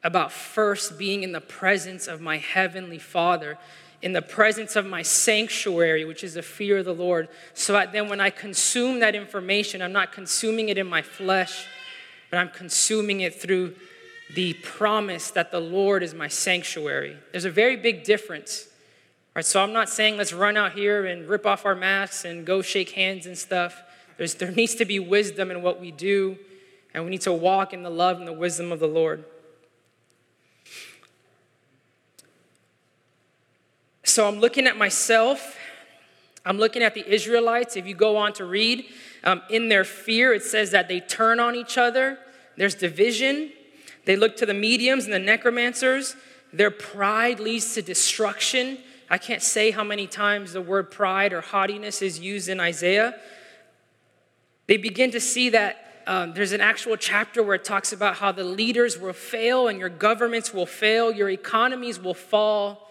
about 0.04 0.32
first 0.32 0.98
being 0.98 1.22
in 1.22 1.32
the 1.32 1.40
presence 1.40 2.08
of 2.08 2.20
my 2.20 2.38
heavenly 2.38 2.98
Father, 2.98 3.60
in 4.02 4.14
the 4.14 4.24
presence 4.24 4.76
of 4.76 4.88
my 4.88 5.04
sanctuary, 5.04 6.04
which 6.04 6.24
is 6.24 6.34
the 6.34 6.42
fear 6.42 6.80
of 6.80 6.86
the 6.86 6.96
Lord, 6.96 7.30
so 7.54 7.74
that 7.74 7.92
then 7.92 8.10
when 8.10 8.22
I 8.22 8.32
consume 8.32 9.02
that 9.02 9.14
information, 9.14 9.84
I'm 9.84 9.94
not 9.94 10.12
consuming 10.12 10.70
it 10.70 10.80
in 10.80 10.88
my 10.88 11.04
flesh 11.04 11.68
but 12.30 12.38
I'm 12.38 12.50
consuming 12.50 13.22
it 13.22 13.40
through 13.40 13.76
the 14.36 14.54
promise 14.56 15.32
that 15.32 15.52
the 15.52 15.60
Lord 15.60 16.04
is 16.04 16.14
my 16.14 16.28
sanctuary. 16.28 17.18
There's 17.32 17.46
a 17.46 17.52
very 17.52 17.76
big 17.76 18.04
difference. 18.04 18.68
Right, 19.36 19.46
so 19.46 19.62
I'm 19.62 19.72
not 19.72 19.88
saying 19.88 20.18
let's 20.18 20.34
run 20.34 20.58
out 20.58 20.74
here 20.74 21.06
and 21.06 21.30
rip 21.30 21.46
off 21.46 21.66
our 21.66 21.76
masks 21.76 22.26
and 22.26 22.46
go 22.46 22.62
shake 22.62 22.92
hands 22.92 23.26
and 23.26 23.38
stuff. 23.38 23.82
There's, 24.18 24.34
there 24.36 24.52
needs 24.52 24.76
to 24.76 24.86
be 24.86 25.00
wisdom 25.00 25.52
in 25.52 25.62
what 25.62 25.80
we 25.80 25.92
do, 25.92 26.38
and 26.94 27.04
we 27.04 27.12
need 27.12 27.22
to 27.22 27.34
walk 27.34 27.72
in 27.72 27.84
the 27.84 27.90
love 27.90 28.18
and 28.18 28.28
the 28.28 28.34
wisdom 28.34 28.72
of 28.72 28.80
the 28.80 28.88
Lord. 28.88 29.24
So 34.04 34.28
I'm 34.28 34.40
looking 34.40 34.66
at 34.66 34.76
myself. 34.76 35.56
I'm 36.48 36.58
looking 36.58 36.82
at 36.82 36.94
the 36.94 37.06
Israelites. 37.06 37.76
If 37.76 37.86
you 37.86 37.94
go 37.94 38.16
on 38.16 38.32
to 38.34 38.46
read, 38.46 38.86
um, 39.26 39.42
in 39.50 39.68
their 39.68 39.84
fear, 39.84 40.34
it 40.34 40.44
says 40.44 40.72
that 40.72 40.88
they 40.88 41.02
turn 41.02 41.42
on 41.42 41.56
each 41.56 41.78
other, 41.78 42.18
there's 42.56 42.74
division. 42.74 43.52
They 44.06 44.16
look 44.16 44.38
to 44.38 44.46
the 44.46 44.54
mediums 44.54 45.04
and 45.04 45.14
the 45.14 45.20
necromancers. 45.20 46.16
Their 46.54 46.72
pride 46.72 47.42
leads 47.42 47.74
to 47.76 47.82
destruction. 47.82 48.78
I 49.10 49.18
can't 49.18 49.42
say 49.42 49.72
how 49.72 49.84
many 49.84 50.08
times 50.08 50.54
the 50.54 50.62
word 50.62 50.90
pride 50.90 51.34
or 51.34 51.42
haughtiness 51.42 52.02
is 52.02 52.20
used 52.20 52.48
in 52.48 52.60
Isaiah. 52.60 53.20
They 54.68 54.78
begin 54.78 55.12
to 55.12 55.20
see 55.20 55.50
that 55.50 56.04
um, 56.08 56.34
there's 56.34 56.54
an 56.54 56.62
actual 56.62 56.96
chapter 56.96 57.44
where 57.44 57.56
it 57.56 57.66
talks 57.66 57.92
about 57.92 58.16
how 58.16 58.32
the 58.32 58.46
leaders 58.46 58.98
will 58.98 59.14
fail 59.14 59.68
and 59.68 59.78
your 59.78 59.90
governments 59.90 60.54
will 60.54 60.66
fail, 60.66 61.12
your 61.12 61.30
economies 61.30 62.00
will 62.00 62.14
fall 62.14 62.90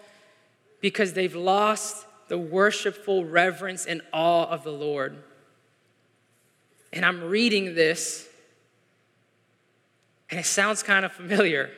because 0.79 1.13
they've 1.13 1.35
lost 1.35 2.06
the 2.27 2.37
worshipful 2.37 3.25
reverence 3.25 3.85
and 3.85 4.01
awe 4.11 4.45
of 4.45 4.63
the 4.63 4.71
Lord 4.71 5.17
and 6.93 7.05
I'm 7.05 7.23
reading 7.23 7.75
this, 7.75 8.27
and 10.29 10.39
it 10.39 10.45
sounds 10.45 10.83
kind 10.83 11.05
of 11.05 11.11
familiar. 11.11 11.69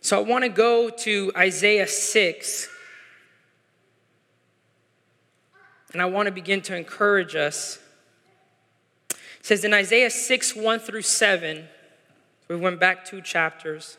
So 0.00 0.18
I 0.18 0.22
want 0.22 0.44
to 0.44 0.50
go 0.50 0.90
to 0.90 1.32
Isaiah 1.36 1.86
6, 1.86 2.68
and 5.92 6.00
I 6.00 6.06
want 6.06 6.26
to 6.26 6.32
begin 6.32 6.60
to 6.62 6.76
encourage 6.76 7.34
us. 7.34 7.78
It 9.10 9.18
says 9.46 9.64
in 9.64 9.74
Isaiah 9.74 10.10
6, 10.10 10.56
1 10.56 10.78
through 10.78 11.02
7, 11.02 11.68
we 12.48 12.56
went 12.56 12.78
back 12.78 13.04
two 13.04 13.20
chapters. 13.20 13.96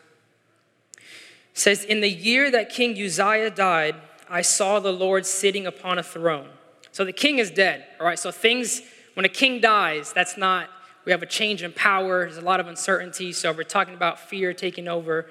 Says, 1.55 1.83
In 1.83 2.01
the 2.01 2.09
year 2.09 2.51
that 2.51 2.69
King 2.69 2.91
Uzziah 2.91 3.49
died, 3.49 3.95
I 4.29 4.43
saw 4.43 4.79
the 4.79 4.93
Lord 4.93 5.25
sitting 5.25 5.65
upon 5.65 5.97
a 5.97 6.03
throne 6.03 6.49
so 6.95 7.03
the 7.03 7.11
king 7.11 7.39
is 7.39 7.51
dead, 7.51 7.85
all 7.99 8.05
right? 8.05 8.17
So 8.17 8.31
things, 8.31 8.81
when 9.15 9.25
a 9.25 9.29
king 9.29 9.59
dies, 9.59 10.13
that's 10.13 10.37
not, 10.37 10.69
we 11.03 11.11
have 11.11 11.21
a 11.21 11.25
change 11.25 11.61
in 11.61 11.73
power, 11.73 12.21
there's 12.21 12.37
a 12.37 12.41
lot 12.41 12.61
of 12.61 12.69
uncertainty. 12.69 13.33
So 13.33 13.51
we're 13.51 13.63
talking 13.63 13.95
about 13.95 14.17
fear 14.17 14.53
taking 14.53 14.87
over. 14.87 15.27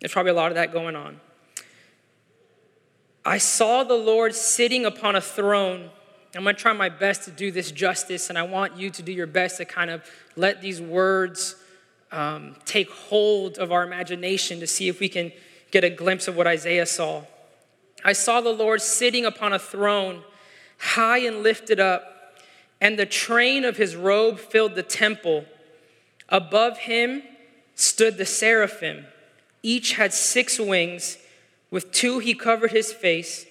There's 0.00 0.14
probably 0.14 0.30
a 0.30 0.34
lot 0.34 0.50
of 0.50 0.54
that 0.54 0.72
going 0.72 0.96
on. 0.96 1.20
I 3.22 3.36
saw 3.36 3.84
the 3.84 3.96
Lord 3.96 4.34
sitting 4.34 4.86
upon 4.86 5.14
a 5.14 5.20
throne. 5.20 5.90
I'm 6.34 6.42
going 6.42 6.56
to 6.56 6.62
try 6.62 6.72
my 6.72 6.88
best 6.88 7.24
to 7.24 7.30
do 7.30 7.52
this 7.52 7.70
justice, 7.70 8.30
and 8.30 8.38
I 8.38 8.44
want 8.44 8.78
you 8.78 8.88
to 8.88 9.02
do 9.02 9.12
your 9.12 9.26
best 9.26 9.58
to 9.58 9.66
kind 9.66 9.90
of 9.90 10.02
let 10.36 10.62
these 10.62 10.80
words 10.80 11.54
um, 12.10 12.56
take 12.64 12.90
hold 12.90 13.58
of 13.58 13.72
our 13.72 13.82
imagination 13.82 14.60
to 14.60 14.66
see 14.66 14.88
if 14.88 15.00
we 15.00 15.08
can 15.08 15.32
get 15.70 15.84
a 15.84 15.90
glimpse 15.90 16.28
of 16.28 16.36
what 16.36 16.46
Isaiah 16.46 16.86
saw. 16.86 17.22
I 18.04 18.12
saw 18.12 18.40
the 18.40 18.52
Lord 18.52 18.80
sitting 18.80 19.24
upon 19.24 19.52
a 19.52 19.58
throne 19.58 20.22
high 20.78 21.18
and 21.18 21.42
lifted 21.42 21.80
up, 21.80 22.38
and 22.80 22.98
the 22.98 23.06
train 23.06 23.64
of 23.64 23.76
his 23.76 23.96
robe 23.96 24.38
filled 24.38 24.74
the 24.74 24.82
temple. 24.82 25.44
Above 26.28 26.78
him 26.78 27.22
stood 27.74 28.16
the 28.16 28.26
seraphim. 28.26 29.06
Each 29.62 29.94
had 29.94 30.12
six 30.12 30.58
wings. 30.58 31.18
With 31.70 31.92
two 31.92 32.20
he 32.20 32.34
covered 32.34 32.70
his 32.70 32.92
face, 32.92 33.44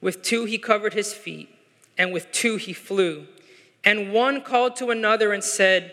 with 0.00 0.22
two 0.22 0.44
he 0.44 0.58
covered 0.58 0.94
his 0.94 1.12
feet, 1.12 1.48
and 1.98 2.12
with 2.12 2.30
two 2.30 2.56
he 2.56 2.72
flew. 2.72 3.26
And 3.82 4.12
one 4.12 4.42
called 4.42 4.76
to 4.76 4.90
another 4.90 5.32
and 5.32 5.42
said, 5.42 5.92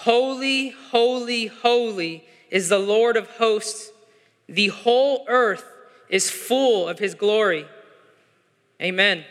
Holy, 0.00 0.68
holy, 0.68 1.46
holy 1.46 2.22
is 2.50 2.68
the 2.68 2.78
Lord 2.78 3.16
of 3.16 3.28
hosts. 3.28 3.90
The 4.46 4.68
whole 4.68 5.24
earth 5.26 5.64
is 6.10 6.30
full 6.30 6.86
of 6.86 6.98
his 6.98 7.14
glory. 7.14 7.66
Amen. 8.80 9.24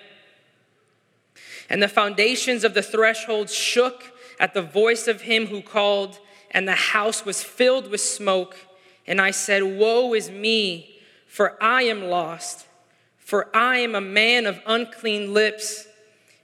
And 1.69 1.83
the 1.83 1.87
foundations 1.87 2.63
of 2.63 2.73
the 2.73 2.81
threshold 2.81 3.49
shook 3.49 4.11
at 4.39 4.53
the 4.53 4.63
voice 4.63 5.07
of 5.07 5.21
him 5.21 5.47
who 5.47 5.61
called, 5.61 6.19
and 6.49 6.67
the 6.67 6.73
house 6.73 7.23
was 7.25 7.43
filled 7.43 7.89
with 7.89 8.01
smoke. 8.01 8.57
And 9.05 9.21
I 9.21 9.31
said, 9.31 9.63
Woe 9.63 10.13
is 10.15 10.31
me, 10.31 10.99
for 11.27 11.61
I 11.61 11.83
am 11.83 12.05
lost, 12.05 12.65
for 13.17 13.55
I 13.55 13.77
am 13.77 13.93
a 13.93 14.01
man 14.01 14.47
of 14.47 14.59
unclean 14.65 15.31
lips, 15.31 15.87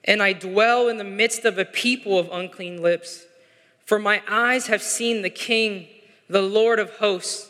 and 0.04 0.22
I 0.22 0.34
dwell 0.34 0.90
in 0.90 0.98
the 0.98 1.04
midst 1.04 1.44
of 1.44 1.58
a 1.58 1.66
people 1.66 2.20
of 2.20 2.30
unclean 2.32 2.82
lips. 2.84 3.26
For 3.92 4.00
my 4.00 4.22
eyes 4.26 4.68
have 4.68 4.82
seen 4.82 5.22
the 5.22 5.30
King, 5.30 5.86
the 6.30 6.42
Lord 6.42 6.80
of 6.80 6.92
hosts. 6.92 7.50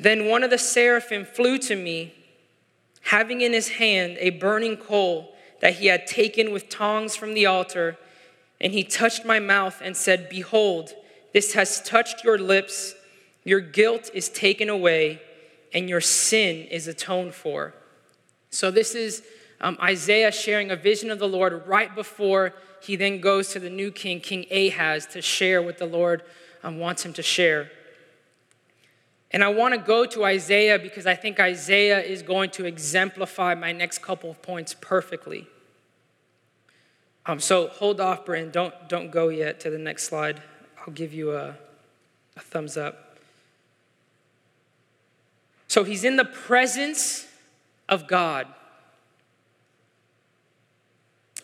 Then 0.00 0.26
one 0.26 0.42
of 0.42 0.50
the 0.50 0.58
seraphim 0.58 1.24
flew 1.24 1.58
to 1.58 1.76
me, 1.76 2.12
having 3.02 3.40
in 3.40 3.52
his 3.52 3.68
hand 3.68 4.16
a 4.18 4.30
burning 4.30 4.76
coal 4.76 5.36
that 5.60 5.74
he 5.74 5.86
had 5.86 6.08
taken 6.08 6.50
with 6.50 6.68
tongs 6.68 7.14
from 7.14 7.34
the 7.34 7.46
altar, 7.46 7.96
and 8.60 8.72
he 8.72 8.82
touched 8.82 9.24
my 9.24 9.38
mouth 9.38 9.80
and 9.80 9.96
said, 9.96 10.28
Behold, 10.28 10.92
this 11.32 11.52
has 11.52 11.80
touched 11.82 12.24
your 12.24 12.36
lips, 12.36 12.96
your 13.44 13.60
guilt 13.60 14.10
is 14.12 14.28
taken 14.28 14.68
away, 14.68 15.22
and 15.72 15.88
your 15.88 16.00
sin 16.00 16.66
is 16.66 16.88
atoned 16.88 17.32
for. 17.32 17.74
So, 18.50 18.72
this 18.72 18.96
is 18.96 19.22
um, 19.60 19.78
Isaiah 19.80 20.32
sharing 20.32 20.72
a 20.72 20.76
vision 20.76 21.12
of 21.12 21.20
the 21.20 21.28
Lord 21.28 21.64
right 21.68 21.94
before 21.94 22.54
he 22.84 22.96
then 22.96 23.20
goes 23.20 23.48
to 23.50 23.60
the 23.60 23.70
new 23.70 23.90
king, 23.90 24.20
King 24.20 24.46
Ahaz, 24.50 25.06
to 25.06 25.22
share 25.22 25.62
what 25.62 25.78
the 25.78 25.86
Lord 25.86 26.22
um, 26.62 26.78
wants 26.78 27.04
him 27.04 27.12
to 27.14 27.22
share. 27.22 27.70
And 29.30 29.42
I 29.42 29.48
want 29.48 29.74
to 29.74 29.78
go 29.80 30.06
to 30.06 30.24
Isaiah 30.24 30.78
because 30.78 31.06
I 31.06 31.14
think 31.14 31.40
Isaiah 31.40 32.00
is 32.00 32.22
going 32.22 32.50
to 32.50 32.66
exemplify 32.66 33.54
my 33.54 33.72
next 33.72 33.98
couple 33.98 34.30
of 34.30 34.40
points 34.42 34.74
perfectly. 34.80 35.48
Um, 37.26 37.40
so 37.40 37.68
hold 37.68 38.00
off, 38.00 38.24
Brent. 38.24 38.52
Don't, 38.52 38.74
don't 38.88 39.10
go 39.10 39.30
yet 39.30 39.60
to 39.60 39.70
the 39.70 39.78
next 39.78 40.04
slide. 40.04 40.42
I'll 40.78 40.92
give 40.92 41.12
you 41.12 41.34
a, 41.34 41.56
a 42.36 42.40
thumbs 42.40 42.76
up. 42.76 43.18
So 45.68 45.82
he's 45.82 46.04
in 46.04 46.16
the 46.16 46.24
presence 46.24 47.26
of 47.88 48.06
God. 48.06 48.46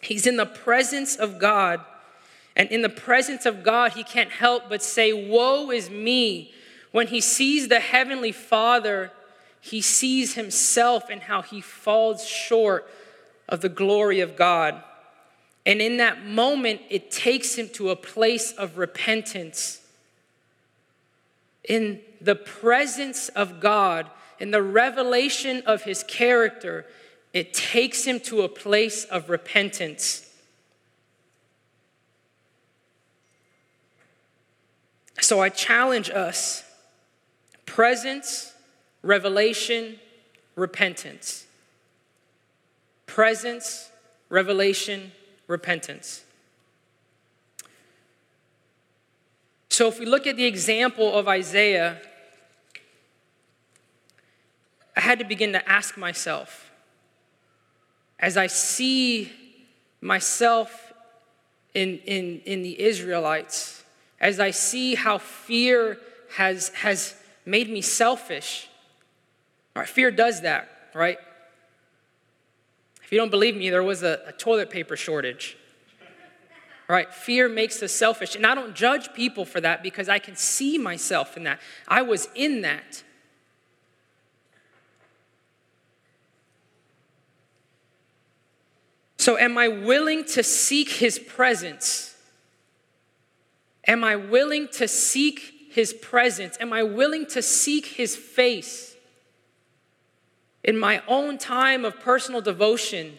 He's 0.01 0.27
in 0.27 0.37
the 0.37 0.47
presence 0.47 1.17
of 1.17 1.39
God. 1.39 1.81
And 2.57 2.71
in 2.71 2.83
the 2.83 2.89
presence 2.89 3.47
of 3.47 3.63
God, 3.63 3.93
he 3.93 4.03
can't 4.03 4.31
help 4.31 4.69
but 4.69 4.83
say, 4.83 5.13
Woe 5.13 5.71
is 5.71 5.91
me. 5.91 6.53
When 6.91 7.07
he 7.07 7.21
sees 7.21 7.69
the 7.69 7.81
Heavenly 7.81 8.33
Father, 8.33 9.13
he 9.61 9.81
sees 9.81 10.35
himself 10.35 11.09
and 11.11 11.23
how 11.23 11.43
he 11.43 11.61
falls 11.61 12.27
short 12.27 12.89
of 13.49 13.61
the 13.61 13.69
glory 13.69 14.21
of 14.21 14.37
God. 14.37 14.83
And 15.67 15.81
in 15.81 15.99
that 15.99 16.25
moment, 16.25 16.81
it 16.89 17.11
takes 17.11 17.57
him 17.57 17.69
to 17.75 17.91
a 17.91 17.97
place 17.97 18.53
of 18.53 18.79
repentance. 18.79 19.83
In 21.69 22.01
the 22.21 22.35
presence 22.35 23.29
of 23.31 23.61
God, 23.61 24.11
in 24.39 24.51
the 24.51 24.63
revelation 24.63 25.63
of 25.67 25.83
his 25.83 26.03
character, 26.03 26.87
it 27.33 27.55
takes 27.55 28.05
him 28.05 28.21
to 28.21 28.43
a 28.43 28.49
place 28.49 29.05
of 29.05 29.31
repentance. 29.31 30.27
So 35.21 35.41
I 35.41 35.49
challenge 35.49 36.11
us 36.11 36.65
presence, 37.67 38.53
revelation, 39.03 39.97
repentance. 40.57 41.47
Presence, 43.07 43.91
revelation, 44.29 45.13
repentance. 45.47 46.25
So 49.69 49.89
if 49.89 50.01
we 50.01 50.07
look 50.07 50.27
at 50.27 50.37
the 50.37 50.47
example 50.47 51.15
of 51.15 51.29
Isaiah, 51.29 52.01
I 54.97 55.01
had 55.01 55.19
to 55.21 55.25
begin 55.25 55.53
to 55.53 55.69
ask 55.69 55.97
myself 55.97 56.70
as 58.21 58.37
I 58.37 58.47
see 58.47 59.33
myself 60.01 60.93
in, 61.75 61.99
in, 62.01 62.41
in 62.45 62.63
the 62.63 62.81
Israelites, 62.81 63.83
as 64.21 64.39
I 64.39 64.51
see 64.51 64.95
how 64.95 65.19
fear 65.19 65.99
has, 66.37 66.69
has 66.71 67.15
made 67.45 67.69
me 67.69 67.81
selfish. 67.81 68.69
Right, 69.75 69.89
fear 69.89 70.11
does 70.11 70.43
that, 70.43 70.69
right? 70.95 71.19
If 73.03 73.11
you 73.11 73.19
don't 73.19 73.31
believe 73.31 73.57
me, 73.57 73.71
there 73.71 73.83
was 73.83 74.03
a, 74.03 74.21
a 74.27 74.33
toilet 74.33 74.71
paper 74.71 74.97
shortage. 74.97 75.57
Right? 76.87 77.13
Fear 77.15 77.49
makes 77.49 77.83
us 77.85 77.93
selfish. 77.93 78.35
And 78.35 78.45
I 78.45 78.55
don't 78.57 78.75
judge 78.75 79.13
people 79.15 79.45
for 79.45 79.61
that 79.61 79.83
because 79.83 80.09
I 80.09 80.19
can 80.19 80.35
see 80.35 80.77
myself 80.77 81.37
in 81.37 81.45
that. 81.45 81.61
I 81.87 82.03
was 82.03 82.29
in 82.35 82.63
that. 82.63 83.05
So, 89.21 89.37
am 89.37 89.59
I 89.59 89.69
willing 89.69 90.25
to 90.27 90.43
seek 90.43 90.89
his 90.89 91.19
presence? 91.19 92.17
Am 93.87 94.03
I 94.03 94.17
willing 94.17 94.69
to 94.73 94.89
seek 94.89 95.69
his 95.71 95.93
presence? 95.93 96.57
Am 96.61 96.73
I 96.73 96.83
willing 96.83 97.27
to 97.27 97.43
seek 97.43 97.87
his 97.87 98.17
face? 98.17 98.91
in 100.63 100.79
my 100.79 101.03
own 101.09 101.39
time 101.39 101.85
of 101.85 101.99
personal 102.01 102.41
devotion, 102.41 103.19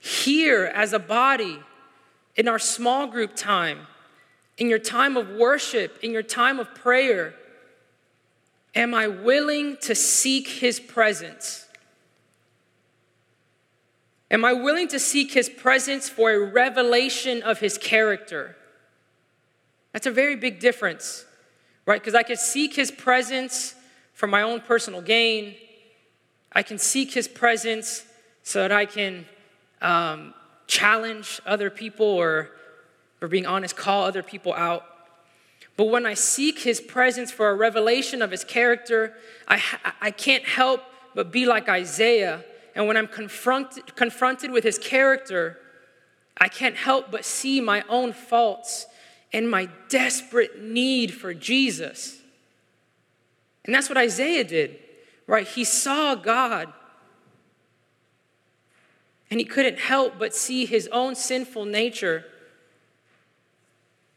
here 0.00 0.64
as 0.74 0.92
a 0.92 0.98
body, 0.98 1.58
in 2.36 2.48
our 2.48 2.58
small 2.58 3.06
group 3.06 3.36
time, 3.36 3.86
in 4.58 4.68
your 4.68 4.78
time 4.78 5.16
of 5.16 5.28
worship, 5.30 5.98
in 6.02 6.10
your 6.10 6.22
time 6.22 6.58
of 6.58 6.74
prayer, 6.74 7.34
am 8.74 8.94
I 8.94 9.06
willing 9.06 9.76
to 9.82 9.94
seek 9.94 10.48
His 10.48 10.80
presence? 10.80 11.63
Am 14.34 14.44
I 14.44 14.52
willing 14.52 14.88
to 14.88 14.98
seek 14.98 15.32
His 15.32 15.48
presence 15.48 16.10
for 16.10 16.30
a 16.30 16.38
revelation 16.38 17.42
of 17.42 17.60
His 17.60 17.78
character? 17.78 18.56
That's 19.92 20.06
a 20.06 20.10
very 20.10 20.36
big 20.36 20.60
difference, 20.60 21.24
right? 21.86 22.00
Because 22.00 22.14
I 22.14 22.22
could 22.22 22.38
seek 22.38 22.74
His 22.74 22.90
presence 22.90 23.74
for 24.14 24.26
my 24.26 24.42
own 24.42 24.60
personal 24.60 25.02
gain. 25.02 25.54
I 26.52 26.62
can 26.62 26.78
seek 26.78 27.12
his 27.12 27.28
presence 27.28 28.06
so 28.42 28.60
that 28.60 28.72
I 28.72 28.86
can 28.86 29.26
um, 29.82 30.32
challenge 30.66 31.40
other 31.44 31.68
people 31.68 32.06
or, 32.06 32.50
for 33.18 33.28
being 33.28 33.44
honest, 33.44 33.76
call 33.76 34.04
other 34.04 34.22
people 34.22 34.54
out. 34.54 34.86
But 35.76 35.88
when 35.88 36.06
I 36.06 36.14
seek 36.14 36.60
his 36.60 36.80
presence 36.80 37.32
for 37.32 37.50
a 37.50 37.54
revelation 37.54 38.22
of 38.22 38.30
his 38.30 38.44
character, 38.44 39.14
I, 39.48 39.60
I 40.00 40.10
can't 40.12 40.44
help 40.44 40.82
but 41.14 41.32
be 41.32 41.44
like 41.44 41.68
Isaiah. 41.68 42.44
And 42.74 42.86
when 42.86 42.96
I'm 42.96 43.06
confronted, 43.06 43.94
confronted 43.96 44.50
with 44.50 44.64
his 44.64 44.78
character, 44.78 45.58
I 46.36 46.48
can't 46.48 46.76
help 46.76 47.10
but 47.10 47.24
see 47.24 47.60
my 47.60 47.84
own 47.88 48.12
faults 48.12 48.86
and 49.32 49.48
my 49.50 49.68
desperate 49.88 50.60
need 50.62 51.12
for 51.12 51.34
Jesus. 51.34 52.20
And 53.64 53.74
that's 53.74 53.88
what 53.88 53.98
Isaiah 53.98 54.44
did 54.44 54.78
right? 55.26 55.46
He 55.46 55.64
saw 55.64 56.14
God. 56.14 56.72
And 59.30 59.40
he 59.40 59.44
couldn't 59.44 59.78
help 59.78 60.18
but 60.18 60.34
see 60.34 60.66
his 60.66 60.88
own 60.88 61.14
sinful 61.14 61.64
nature. 61.64 62.24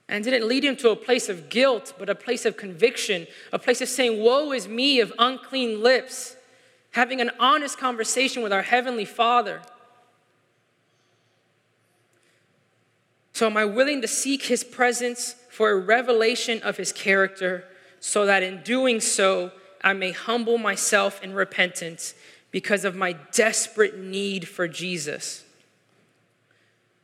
And 0.10 0.24
didn't 0.24 0.48
lead 0.48 0.64
him 0.64 0.78
to 0.78 0.90
a 0.90 0.96
place 0.96 1.28
of 1.28 1.50
guilt, 1.50 1.94
but 1.98 2.10
a 2.10 2.16
place 2.16 2.46
of 2.46 2.56
conviction, 2.56 3.28
a 3.52 3.60
place 3.60 3.82
of 3.82 3.90
saying, 3.90 4.22
Woe 4.22 4.52
is 4.54 4.68
me 4.68 5.00
of 5.00 5.12
unclean 5.20 5.82
lips, 5.82 6.37
having 6.98 7.22
an 7.22 7.30
honest 7.40 7.78
conversation 7.78 8.42
with 8.42 8.52
our 8.52 8.64
Heavenly 8.64 9.06
Father. 9.06 9.62
So, 13.34 13.46
am 13.46 13.56
I 13.56 13.66
willing 13.66 14.02
to 14.02 14.08
seek 14.08 14.46
His 14.46 14.64
presence 14.64 15.36
for 15.52 15.70
a 15.70 15.76
revelation 15.78 16.60
of 16.64 16.78
His 16.78 16.92
character 16.92 17.66
so 18.00 18.26
that 18.26 18.42
in 18.42 18.64
doing 18.64 19.00
so, 19.00 19.52
I 19.84 19.94
may 19.94 20.12
humble 20.12 20.58
myself 20.58 21.22
in 21.22 21.34
repentance 21.34 22.16
because 22.50 22.84
of 22.84 22.96
my 22.96 23.14
desperate 23.32 24.00
need 24.00 24.48
for 24.48 24.68
Jesus. 24.68 25.46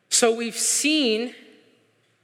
So 0.10 0.34
we've 0.34 0.58
seen, 0.58 1.36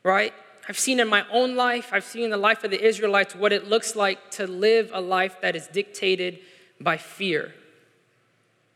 right? 0.01 0.33
I've 0.67 0.79
seen 0.79 0.99
in 0.99 1.07
my 1.07 1.23
own 1.31 1.55
life, 1.55 1.89
I've 1.91 2.03
seen 2.03 2.23
in 2.23 2.29
the 2.31 2.37
life 2.37 2.63
of 2.63 2.71
the 2.71 2.83
Israelites 2.83 3.35
what 3.35 3.53
it 3.53 3.69
looks 3.69 3.95
like 3.95 4.31
to 4.31 4.47
live 4.47 4.89
a 4.91 5.01
life 5.01 5.41
that 5.41 5.55
is 5.55 5.67
dictated 5.67 6.39
by 6.79 6.97
fear. 6.97 7.53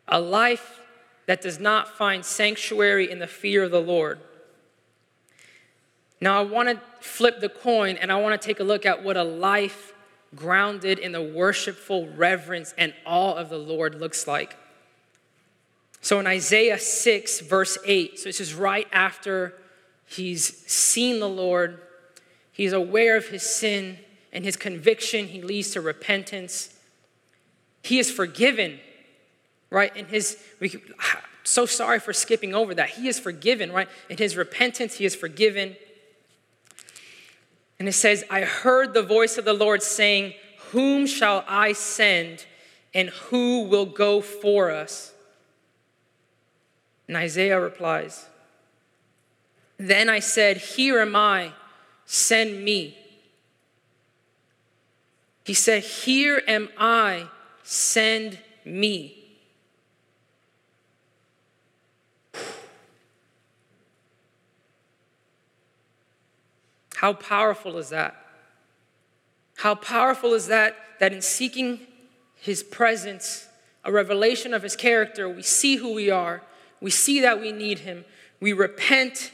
A 0.07 0.19
life 0.19 0.79
that 1.25 1.41
does 1.41 1.59
not 1.59 1.97
find 1.97 2.25
sanctuary 2.25 3.09
in 3.09 3.19
the 3.19 3.27
fear 3.27 3.63
of 3.63 3.71
the 3.71 3.81
Lord. 3.81 4.19
Now, 6.19 6.39
I 6.39 6.43
want 6.43 6.69
to 6.69 6.81
flip 7.01 7.39
the 7.39 7.49
coin 7.49 7.97
and 7.97 8.11
I 8.11 8.19
want 8.19 8.39
to 8.39 8.45
take 8.45 8.59
a 8.59 8.63
look 8.63 8.85
at 8.85 9.03
what 9.03 9.17
a 9.17 9.23
life 9.23 9.93
grounded 10.35 10.99
in 10.99 11.11
the 11.11 11.21
worshipful 11.21 12.07
reverence 12.15 12.73
and 12.77 12.93
awe 13.05 13.35
of 13.35 13.49
the 13.49 13.57
Lord 13.57 13.95
looks 13.95 14.27
like. 14.27 14.57
So 16.01 16.19
in 16.19 16.27
Isaiah 16.27 16.79
6, 16.79 17.41
verse 17.41 17.77
8, 17.85 18.19
so 18.19 18.25
this 18.25 18.41
is 18.41 18.53
right 18.53 18.87
after 18.91 19.53
he's 20.05 20.57
seen 20.69 21.19
the 21.19 21.29
Lord, 21.29 21.79
he's 22.51 22.73
aware 22.73 23.15
of 23.15 23.27
his 23.27 23.43
sin 23.43 23.99
and 24.33 24.43
his 24.43 24.57
conviction, 24.57 25.27
he 25.27 25.41
leads 25.41 25.71
to 25.71 25.81
repentance. 25.81 26.72
He 27.83 27.99
is 27.99 28.09
forgiven, 28.09 28.79
right? 29.69 29.95
In 29.95 30.05
his, 30.05 30.41
we, 30.59 30.81
so 31.43 31.65
sorry 31.65 31.99
for 31.99 32.13
skipping 32.13 32.55
over 32.55 32.73
that. 32.73 32.89
He 32.91 33.07
is 33.07 33.19
forgiven, 33.19 33.71
right? 33.71 33.89
In 34.09 34.17
his 34.17 34.35
repentance, 34.35 34.95
he 34.95 35.05
is 35.05 35.15
forgiven. 35.15 35.75
And 37.77 37.87
it 37.87 37.93
says, 37.93 38.23
I 38.29 38.41
heard 38.41 38.93
the 38.93 39.03
voice 39.03 39.37
of 39.37 39.45
the 39.45 39.53
Lord 39.53 39.83
saying, 39.83 40.33
Whom 40.71 41.05
shall 41.05 41.43
I 41.47 41.73
send, 41.73 42.45
and 42.93 43.09
who 43.09 43.63
will 43.63 43.85
go 43.85 44.21
for 44.21 44.71
us? 44.71 45.13
And 47.07 47.17
Isaiah 47.17 47.59
replies, 47.59 48.27
Then 49.77 50.07
I 50.07 50.19
said, 50.19 50.57
Here 50.57 50.99
am 50.99 51.15
I, 51.15 51.51
send 52.05 52.63
me. 52.63 52.97
He 55.43 55.53
said, 55.53 55.83
Here 55.83 56.41
am 56.47 56.69
I, 56.77 57.27
send 57.63 58.39
me. 58.65 59.19
How 66.95 67.13
powerful 67.13 67.77
is 67.77 67.89
that? 67.89 68.15
How 69.57 69.75
powerful 69.75 70.33
is 70.33 70.47
that 70.47 70.75
that 70.99 71.11
in 71.11 71.21
seeking 71.21 71.81
his 72.39 72.63
presence, 72.63 73.47
a 73.83 73.91
revelation 73.91 74.53
of 74.53 74.63
his 74.63 74.75
character, 74.75 75.27
we 75.27 75.41
see 75.41 75.75
who 75.75 75.93
we 75.93 76.09
are, 76.09 76.41
we 76.79 76.91
see 76.91 77.19
that 77.21 77.41
we 77.41 77.51
need 77.51 77.79
him, 77.79 78.05
we 78.39 78.53
repent, 78.53 79.31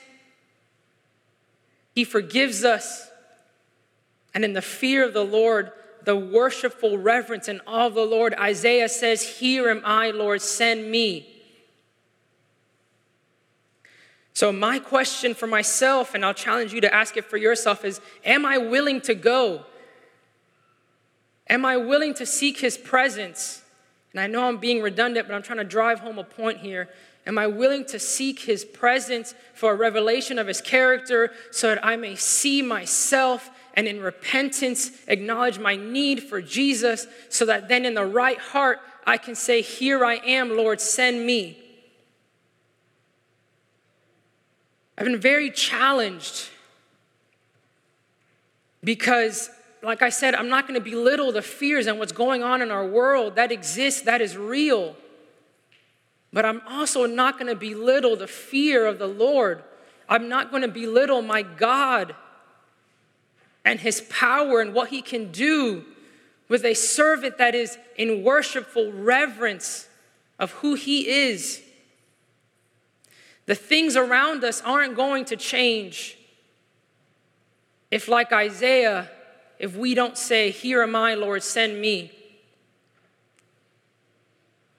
he 1.94 2.04
forgives 2.04 2.63
us, 2.63 3.10
and 4.34 4.44
in 4.44 4.54
the 4.54 4.62
fear 4.62 5.06
of 5.06 5.13
the 5.13 5.26
Lord, 5.26 5.72
the 6.05 6.15
worshipful 6.15 6.97
reverence 6.97 7.47
and 7.47 7.62
awe 7.67 7.88
of 7.88 7.93
the 7.93 8.05
Lord, 8.05 8.33
Isaiah 8.35 8.89
says, 8.89 9.38
Here 9.39 9.69
am 9.69 9.81
I, 9.83 10.12
Lord, 10.12 10.41
send 10.41 10.89
me. 10.89 11.27
So, 14.33 14.51
my 14.51 14.79
question 14.79 15.33
for 15.33 15.47
myself, 15.47 16.15
and 16.15 16.23
I'll 16.23 16.33
challenge 16.33 16.73
you 16.73 16.81
to 16.81 16.93
ask 16.93 17.17
it 17.17 17.25
for 17.25 17.38
yourself, 17.38 17.83
is 17.83 17.99
Am 18.23 18.45
I 18.45 18.57
willing 18.57 19.01
to 19.01 19.13
go? 19.13 19.65
Am 21.49 21.65
I 21.65 21.77
willing 21.77 22.13
to 22.15 22.25
seek 22.25 22.59
his 22.59 22.77
presence? 22.77 23.63
And 24.13 24.21
I 24.21 24.27
know 24.27 24.47
I'm 24.47 24.57
being 24.57 24.81
redundant, 24.81 25.27
but 25.27 25.35
I'm 25.35 25.41
trying 25.41 25.57
to 25.57 25.63
drive 25.63 25.99
home 25.99 26.19
a 26.19 26.23
point 26.23 26.59
here. 26.59 26.89
Am 27.27 27.38
I 27.38 27.47
willing 27.47 27.85
to 27.85 27.99
seek 27.99 28.39
his 28.39 28.65
presence 28.65 29.35
for 29.53 29.71
a 29.71 29.75
revelation 29.75 30.39
of 30.39 30.47
his 30.47 30.62
character 30.62 31.31
so 31.51 31.69
that 31.69 31.85
I 31.85 31.95
may 31.95 32.15
see 32.15 32.62
myself 32.62 33.51
and 33.73 33.88
in 33.88 34.01
repentance 34.01 34.91
acknowledge 35.08 35.60
my 35.60 35.75
need 35.75 36.23
for 36.23 36.41
Jesus 36.41 37.08
so 37.29 37.45
that 37.45 37.67
then 37.67 37.86
in 37.86 37.93
the 37.93 38.05
right 38.05 38.38
heart 38.38 38.79
I 39.05 39.17
can 39.17 39.36
say, 39.36 39.62
Here 39.62 40.05
I 40.05 40.15
am, 40.15 40.55
Lord, 40.55 40.79
send 40.79 41.25
me. 41.25 41.58
I've 44.97 45.05
been 45.05 45.19
very 45.19 45.49
challenged 45.49 46.49
because, 48.84 49.49
like 49.82 50.01
I 50.01 50.10
said, 50.10 50.36
I'm 50.36 50.49
not 50.49 50.67
going 50.67 50.79
to 50.79 50.84
belittle 50.84 51.32
the 51.32 51.41
fears 51.41 51.88
and 51.88 51.97
what's 51.97 52.12
going 52.12 52.43
on 52.43 52.62
in 52.62 52.69
our 52.69 52.86
world. 52.86 53.36
That 53.36 53.51
exists, 53.51 54.01
that 54.01 54.21
is 54.21 54.38
real. 54.38 54.95
But 56.32 56.45
I'm 56.45 56.62
also 56.67 57.05
not 57.05 57.39
going 57.39 57.47
to 57.47 57.55
belittle 57.55 58.15
the 58.15 58.27
fear 58.27 58.86
of 58.86 58.99
the 58.99 59.08
Lord. 59.08 59.63
I'm 60.08 60.29
not 60.29 60.51
going 60.51 60.63
to 60.63 60.67
belittle 60.67 61.21
my 61.21 61.41
God 61.41 62.15
and 63.65 63.80
his 63.80 64.02
power 64.10 64.62
and 64.62 64.74
what 64.74 64.89
he 64.89 65.02
can 65.02 65.32
do 65.32 65.86
with 66.48 66.65
a 66.65 66.74
servant 66.74 67.38
that 67.38 67.56
is 67.56 67.78
in 67.95 68.24
worshipful 68.24 68.91
reverence 68.91 69.88
of 70.39 70.52
who 70.54 70.74
he 70.74 71.08
is. 71.08 71.62
The 73.45 73.56
things 73.56 73.95
around 73.95 74.43
us 74.43 74.62
aren't 74.62 74.95
going 74.95 75.26
to 75.26 75.36
change 75.36 76.17
if, 77.91 78.08
like 78.08 78.32
Isaiah, 78.32 79.10
if 79.58 79.76
we 79.76 79.93
don't 79.93 80.17
say, 80.17 80.52
Here 80.52 80.84
am 80.84 80.95
I, 80.95 81.15
Lord, 81.15 81.43
send 81.43 81.82
me. 81.82 82.12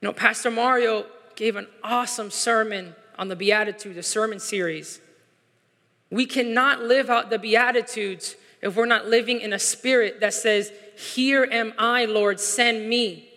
You 0.01 0.07
know, 0.07 0.13
Pastor 0.13 0.49
Mario 0.49 1.05
gave 1.35 1.55
an 1.55 1.67
awesome 1.83 2.31
sermon 2.31 2.95
on 3.17 3.27
the 3.27 3.35
Beatitudes, 3.35 3.97
a 3.97 4.03
sermon 4.03 4.39
series. 4.39 4.99
We 6.09 6.25
cannot 6.25 6.81
live 6.81 7.09
out 7.09 7.29
the 7.29 7.39
Beatitudes 7.39 8.35
if 8.61 8.75
we're 8.75 8.85
not 8.85 9.07
living 9.07 9.41
in 9.41 9.53
a 9.53 9.59
spirit 9.59 10.19
that 10.19 10.33
says, 10.33 10.71
Here 10.95 11.47
am 11.51 11.73
I, 11.77 12.05
Lord, 12.05 12.39
send 12.39 12.87
me. 12.87 13.27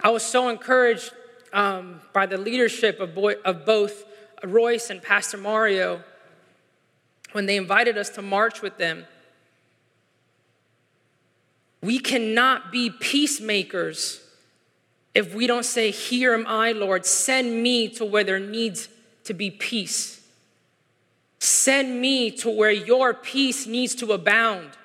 I 0.00 0.10
was 0.10 0.22
so 0.22 0.48
encouraged 0.48 1.12
um, 1.52 2.00
by 2.12 2.26
the 2.26 2.38
leadership 2.38 3.00
of, 3.00 3.14
boy, 3.14 3.34
of 3.44 3.66
both 3.66 4.04
Royce 4.42 4.90
and 4.90 5.02
Pastor 5.02 5.36
Mario 5.36 6.02
when 7.32 7.46
they 7.46 7.56
invited 7.56 7.96
us 7.96 8.08
to 8.10 8.22
march 8.22 8.62
with 8.62 8.78
them. 8.78 9.04
We 11.80 11.98
cannot 11.98 12.72
be 12.72 12.90
peacemakers 12.90 14.20
if 15.14 15.34
we 15.34 15.46
don't 15.46 15.64
say, 15.64 15.90
Here 15.90 16.32
am 16.32 16.46
I, 16.46 16.72
Lord, 16.72 17.04
send 17.04 17.62
me 17.62 17.88
to 17.90 18.04
where 18.04 18.24
there 18.24 18.40
needs 18.40 18.88
to 19.24 19.34
be 19.34 19.50
peace. 19.50 20.21
Send 21.42 22.00
me 22.00 22.30
to 22.30 22.48
where 22.48 22.70
your 22.70 23.12
peace 23.12 23.66
needs 23.66 23.96
to 23.96 24.12
abound. 24.12 24.78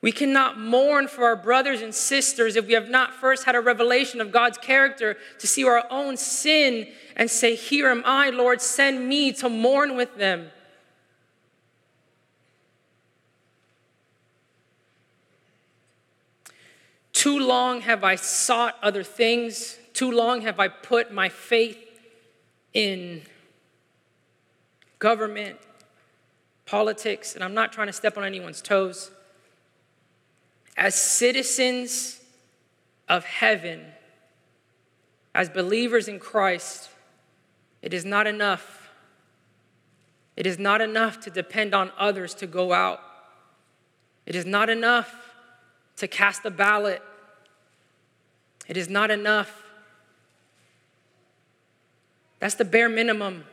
We 0.00 0.12
cannot 0.12 0.58
mourn 0.58 1.08
for 1.08 1.24
our 1.24 1.36
brothers 1.36 1.82
and 1.82 1.94
sisters 1.94 2.56
if 2.56 2.66
we 2.66 2.72
have 2.72 2.88
not 2.88 3.12
first 3.12 3.44
had 3.44 3.54
a 3.54 3.60
revelation 3.60 4.22
of 4.22 4.32
God's 4.32 4.56
character 4.56 5.18
to 5.40 5.46
see 5.46 5.64
our 5.64 5.84
own 5.90 6.16
sin 6.16 6.88
and 7.16 7.30
say, 7.30 7.54
Here 7.54 7.90
am 7.90 8.02
I, 8.06 8.30
Lord, 8.30 8.62
send 8.62 9.06
me 9.06 9.30
to 9.34 9.50
mourn 9.50 9.94
with 9.94 10.16
them. 10.16 10.48
Too 17.12 17.38
long 17.38 17.82
have 17.82 18.02
I 18.02 18.14
sought 18.14 18.78
other 18.82 19.02
things. 19.02 19.78
Too 19.92 20.10
long 20.10 20.40
have 20.40 20.58
I 20.58 20.68
put 20.68 21.12
my 21.12 21.28
faith 21.28 21.85
in 22.76 23.22
government, 24.98 25.56
politics, 26.66 27.34
and 27.34 27.42
I'm 27.42 27.54
not 27.54 27.72
trying 27.72 27.86
to 27.86 27.92
step 27.92 28.18
on 28.18 28.24
anyone's 28.24 28.60
toes. 28.60 29.10
As 30.76 30.94
citizens 30.94 32.20
of 33.08 33.24
heaven, 33.24 33.80
as 35.34 35.48
believers 35.48 36.06
in 36.06 36.18
Christ, 36.18 36.90
it 37.80 37.94
is 37.94 38.04
not 38.04 38.26
enough. 38.26 38.90
It 40.36 40.46
is 40.46 40.58
not 40.58 40.82
enough 40.82 41.18
to 41.20 41.30
depend 41.30 41.74
on 41.74 41.90
others 41.96 42.34
to 42.34 42.46
go 42.46 42.74
out. 42.74 43.00
It 44.26 44.34
is 44.34 44.44
not 44.44 44.68
enough 44.68 45.14
to 45.96 46.06
cast 46.06 46.44
a 46.44 46.50
ballot. 46.50 47.02
It 48.68 48.76
is 48.76 48.90
not 48.90 49.10
enough 49.10 49.62
that's 52.38 52.54
the 52.54 52.64
bare 52.64 52.88
minimum. 52.88 53.44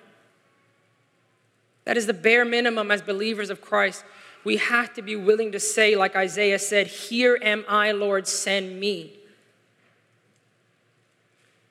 That 1.86 1.98
is 1.98 2.06
the 2.06 2.14
bare 2.14 2.46
minimum 2.46 2.92
as 2.92 3.02
believers 3.02 3.50
of 3.50 3.62
Christ. 3.62 4.04
We 4.44 4.58
have 4.58 4.94
to 4.96 5.02
be 5.02 5.16
willing 5.16 5.52
to 5.54 5.60
say, 5.60 5.96
like 5.96 6.16
Isaiah 6.16 6.60
said, 6.60 6.88
Here 6.88 7.38
am 7.42 7.66
I, 7.68 7.92
Lord, 7.92 8.28
send 8.28 8.80
me. 8.80 9.20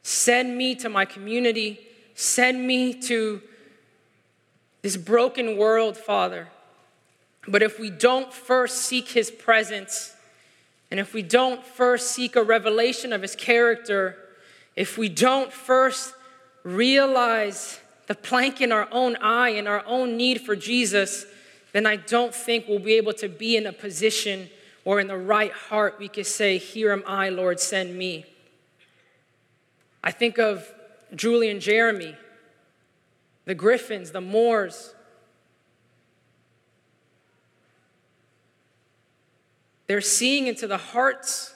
Send 0.02 0.56
me 0.56 0.74
to 0.76 0.88
my 0.88 1.04
community. 1.04 1.80
Send 2.14 2.66
me 2.66 2.94
to 3.02 3.40
this 4.82 4.96
broken 4.96 5.56
world, 5.56 5.96
Father. 5.96 6.48
But 7.46 7.62
if 7.62 7.78
we 7.78 7.90
don't 7.90 8.32
first 8.32 8.82
seek 8.82 9.08
His 9.08 9.30
presence, 9.30 10.14
and 10.90 10.98
if 10.98 11.14
we 11.14 11.22
don't 11.22 11.64
first 11.64 12.12
seek 12.12 12.36
a 12.36 12.42
revelation 12.42 13.12
of 13.12 13.22
His 13.22 13.36
character, 13.36 14.16
if 14.76 14.96
we 14.98 15.08
don't 15.08 15.52
first 15.52 16.14
realize 16.64 17.80
the 18.06 18.14
plank 18.14 18.60
in 18.60 18.72
our 18.72 18.88
own 18.90 19.16
eye 19.16 19.50
and 19.50 19.66
our 19.66 19.84
own 19.86 20.16
need 20.16 20.40
for 20.40 20.56
Jesus, 20.56 21.24
then 21.72 21.86
I 21.86 21.96
don't 21.96 22.34
think 22.34 22.68
we'll 22.68 22.78
be 22.78 22.94
able 22.94 23.14
to 23.14 23.28
be 23.28 23.56
in 23.56 23.66
a 23.66 23.72
position 23.72 24.50
or 24.84 25.00
in 25.00 25.06
the 25.06 25.16
right 25.16 25.52
heart 25.52 25.96
we 25.98 26.08
could 26.08 26.26
say, 26.26 26.58
Here 26.58 26.92
am 26.92 27.04
I, 27.06 27.28
Lord, 27.28 27.60
send 27.60 27.96
me. 27.96 28.26
I 30.02 30.10
think 30.10 30.38
of 30.38 30.72
Julie 31.14 31.48
and 31.48 31.60
Jeremy, 31.60 32.16
the 33.44 33.54
Griffins, 33.54 34.10
the 34.10 34.20
Moores. 34.20 34.94
They're 39.86 40.00
seeing 40.00 40.46
into 40.46 40.66
the 40.66 40.78
hearts 40.78 41.54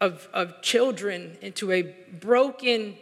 of, 0.00 0.28
of 0.32 0.62
children, 0.62 1.36
into 1.40 1.72
a 1.72 1.82
broken 1.82 2.96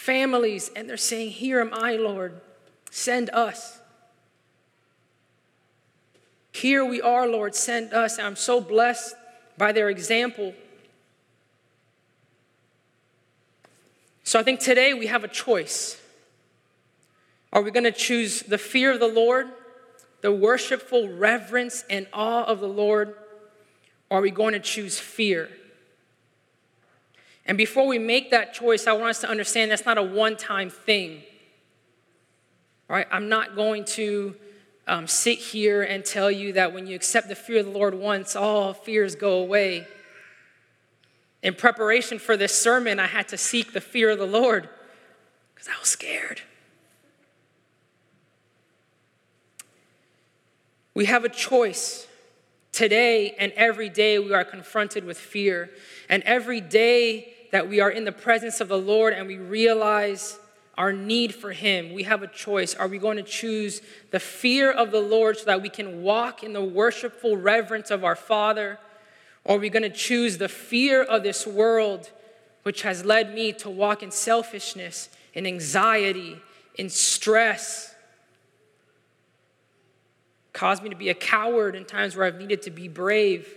families, 0.00 0.70
and 0.74 0.88
they're 0.88 0.96
saying, 0.96 1.30
Here 1.30 1.60
am 1.60 1.70
I, 1.74 1.96
Lord, 1.96 2.40
send 2.90 3.28
us. 3.30 3.78
Here 6.52 6.84
we 6.84 7.02
are, 7.02 7.28
Lord, 7.28 7.54
send 7.54 7.92
us. 7.92 8.18
I'm 8.18 8.34
so 8.34 8.60
blessed 8.60 9.14
by 9.58 9.72
their 9.72 9.90
example. 9.90 10.54
So 14.24 14.40
I 14.40 14.42
think 14.42 14.60
today 14.60 14.94
we 14.94 15.06
have 15.06 15.22
a 15.22 15.28
choice. 15.28 16.00
Are 17.52 17.62
we 17.62 17.70
going 17.70 17.84
to 17.84 17.92
choose 17.92 18.42
the 18.42 18.58
fear 18.58 18.92
of 18.92 19.00
the 19.00 19.08
Lord, 19.08 19.48
the 20.22 20.32
worshipful 20.32 21.08
reverence 21.10 21.84
and 21.90 22.06
awe 22.12 22.44
of 22.44 22.60
the 22.60 22.68
Lord, 22.68 23.14
or 24.08 24.18
are 24.18 24.22
we 24.22 24.30
going 24.30 24.54
to 24.54 24.60
choose 24.60 24.98
fear? 24.98 25.50
And 27.50 27.58
before 27.58 27.88
we 27.88 27.98
make 27.98 28.30
that 28.30 28.54
choice, 28.54 28.86
I 28.86 28.92
want 28.92 29.10
us 29.10 29.20
to 29.22 29.28
understand 29.28 29.72
that's 29.72 29.84
not 29.84 29.98
a 29.98 30.02
one 30.04 30.36
time 30.36 30.70
thing. 30.70 31.20
All 32.88 32.94
right, 32.94 33.08
I'm 33.10 33.28
not 33.28 33.56
going 33.56 33.84
to 33.86 34.36
um, 34.86 35.08
sit 35.08 35.40
here 35.40 35.82
and 35.82 36.04
tell 36.04 36.30
you 36.30 36.52
that 36.52 36.72
when 36.72 36.86
you 36.86 36.94
accept 36.94 37.26
the 37.26 37.34
fear 37.34 37.58
of 37.58 37.66
the 37.66 37.72
Lord 37.72 37.92
once, 37.92 38.36
all 38.36 38.72
fears 38.72 39.16
go 39.16 39.40
away. 39.40 39.84
In 41.42 41.54
preparation 41.54 42.20
for 42.20 42.36
this 42.36 42.54
sermon, 42.54 43.00
I 43.00 43.08
had 43.08 43.26
to 43.30 43.36
seek 43.36 43.72
the 43.72 43.80
fear 43.80 44.10
of 44.10 44.20
the 44.20 44.26
Lord 44.26 44.68
because 45.52 45.66
I 45.66 45.76
was 45.80 45.88
scared. 45.88 46.42
We 50.94 51.06
have 51.06 51.24
a 51.24 51.28
choice. 51.28 52.06
Today 52.70 53.34
and 53.36 53.50
every 53.56 53.88
day, 53.88 54.20
we 54.20 54.32
are 54.32 54.44
confronted 54.44 55.04
with 55.04 55.18
fear. 55.18 55.70
And 56.08 56.22
every 56.22 56.60
day 56.60 57.34
that 57.50 57.68
we 57.68 57.80
are 57.80 57.90
in 57.90 58.04
the 58.04 58.12
presence 58.12 58.60
of 58.60 58.68
the 58.68 58.78
Lord 58.78 59.12
and 59.12 59.26
we 59.26 59.38
realize 59.38 60.38
our 60.80 60.92
need 60.92 61.34
for 61.34 61.52
Him, 61.52 61.92
we 61.92 62.04
have 62.04 62.22
a 62.22 62.26
choice. 62.26 62.74
Are 62.74 62.88
we 62.88 62.98
going 62.98 63.18
to 63.18 63.22
choose 63.22 63.82
the 64.12 64.20
fear 64.20 64.70
of 64.70 64.90
the 64.90 65.00
Lord 65.00 65.36
so 65.36 65.44
that 65.44 65.60
we 65.60 65.68
can 65.68 66.02
walk 66.02 66.42
in 66.42 66.54
the 66.54 66.64
worshipful 66.64 67.36
reverence 67.36 67.90
of 67.90 68.02
our 68.02 68.16
Father? 68.16 68.78
Or 69.44 69.56
are 69.56 69.58
we 69.58 69.68
going 69.68 69.82
to 69.82 69.90
choose 69.90 70.38
the 70.38 70.48
fear 70.48 71.02
of 71.02 71.22
this 71.22 71.46
world, 71.46 72.10
which 72.62 72.82
has 72.82 73.04
led 73.04 73.34
me 73.34 73.52
to 73.54 73.68
walk 73.68 74.02
in 74.02 74.10
selfishness, 74.10 75.10
in 75.34 75.46
anxiety, 75.46 76.38
in 76.76 76.88
stress? 76.88 77.94
Caused 80.54 80.82
me 80.82 80.88
to 80.88 80.96
be 80.96 81.10
a 81.10 81.14
coward 81.14 81.76
in 81.76 81.84
times 81.84 82.16
where 82.16 82.26
I've 82.26 82.38
needed 82.38 82.62
to 82.62 82.70
be 82.70 82.88
brave. 82.88 83.54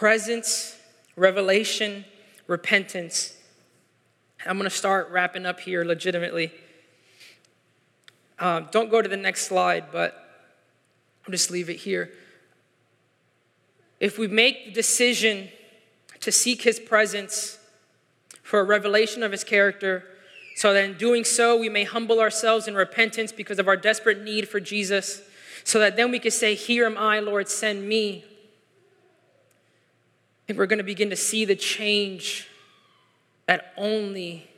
Presence, 0.00 0.78
revelation, 1.14 2.06
repentance. 2.46 3.36
I'm 4.46 4.56
going 4.56 4.64
to 4.64 4.74
start 4.74 5.10
wrapping 5.10 5.44
up 5.44 5.60
here 5.60 5.84
legitimately. 5.84 6.52
Um, 8.38 8.68
don't 8.72 8.90
go 8.90 9.02
to 9.02 9.08
the 9.10 9.18
next 9.18 9.46
slide, 9.46 9.92
but 9.92 10.14
I'll 11.26 11.32
just 11.32 11.50
leave 11.50 11.68
it 11.68 11.80
here. 11.80 12.12
If 14.00 14.16
we 14.18 14.26
make 14.26 14.68
the 14.68 14.72
decision 14.72 15.50
to 16.20 16.32
seek 16.32 16.62
his 16.62 16.80
presence 16.80 17.58
for 18.42 18.60
a 18.60 18.64
revelation 18.64 19.22
of 19.22 19.32
his 19.32 19.44
character, 19.44 20.04
so 20.56 20.72
that 20.72 20.82
in 20.82 20.96
doing 20.96 21.24
so 21.24 21.58
we 21.58 21.68
may 21.68 21.84
humble 21.84 22.20
ourselves 22.20 22.66
in 22.66 22.74
repentance 22.74 23.32
because 23.32 23.58
of 23.58 23.68
our 23.68 23.76
desperate 23.76 24.22
need 24.22 24.48
for 24.48 24.60
Jesus, 24.60 25.20
so 25.62 25.78
that 25.78 25.96
then 25.96 26.10
we 26.10 26.18
can 26.18 26.30
say, 26.30 26.54
Here 26.54 26.86
am 26.86 26.96
I, 26.96 27.20
Lord, 27.20 27.50
send 27.50 27.86
me. 27.86 28.24
We're 30.56 30.66
going 30.66 30.78
to 30.78 30.84
begin 30.84 31.10
to 31.10 31.16
see 31.16 31.44
the 31.44 31.56
change 31.56 32.48
that 33.46 33.72
only 33.76 34.48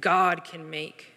God 0.00 0.44
can 0.44 0.70
make. 0.70 1.08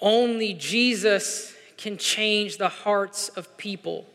Only 0.00 0.54
Jesus 0.54 1.54
can 1.76 1.96
change 1.96 2.56
the 2.56 2.68
hearts 2.68 3.28
of 3.30 3.56
people. 3.56 4.06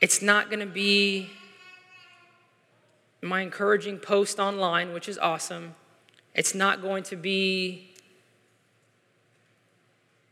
It's 0.00 0.22
not 0.22 0.48
going 0.48 0.60
to 0.60 0.66
be 0.66 1.30
my 3.22 3.42
encouraging 3.42 3.98
post 3.98 4.38
online, 4.38 4.92
which 4.92 5.08
is 5.08 5.18
awesome. 5.18 5.74
It's 6.34 6.54
not 6.54 6.80
going 6.80 7.02
to 7.04 7.16
be 7.16 7.90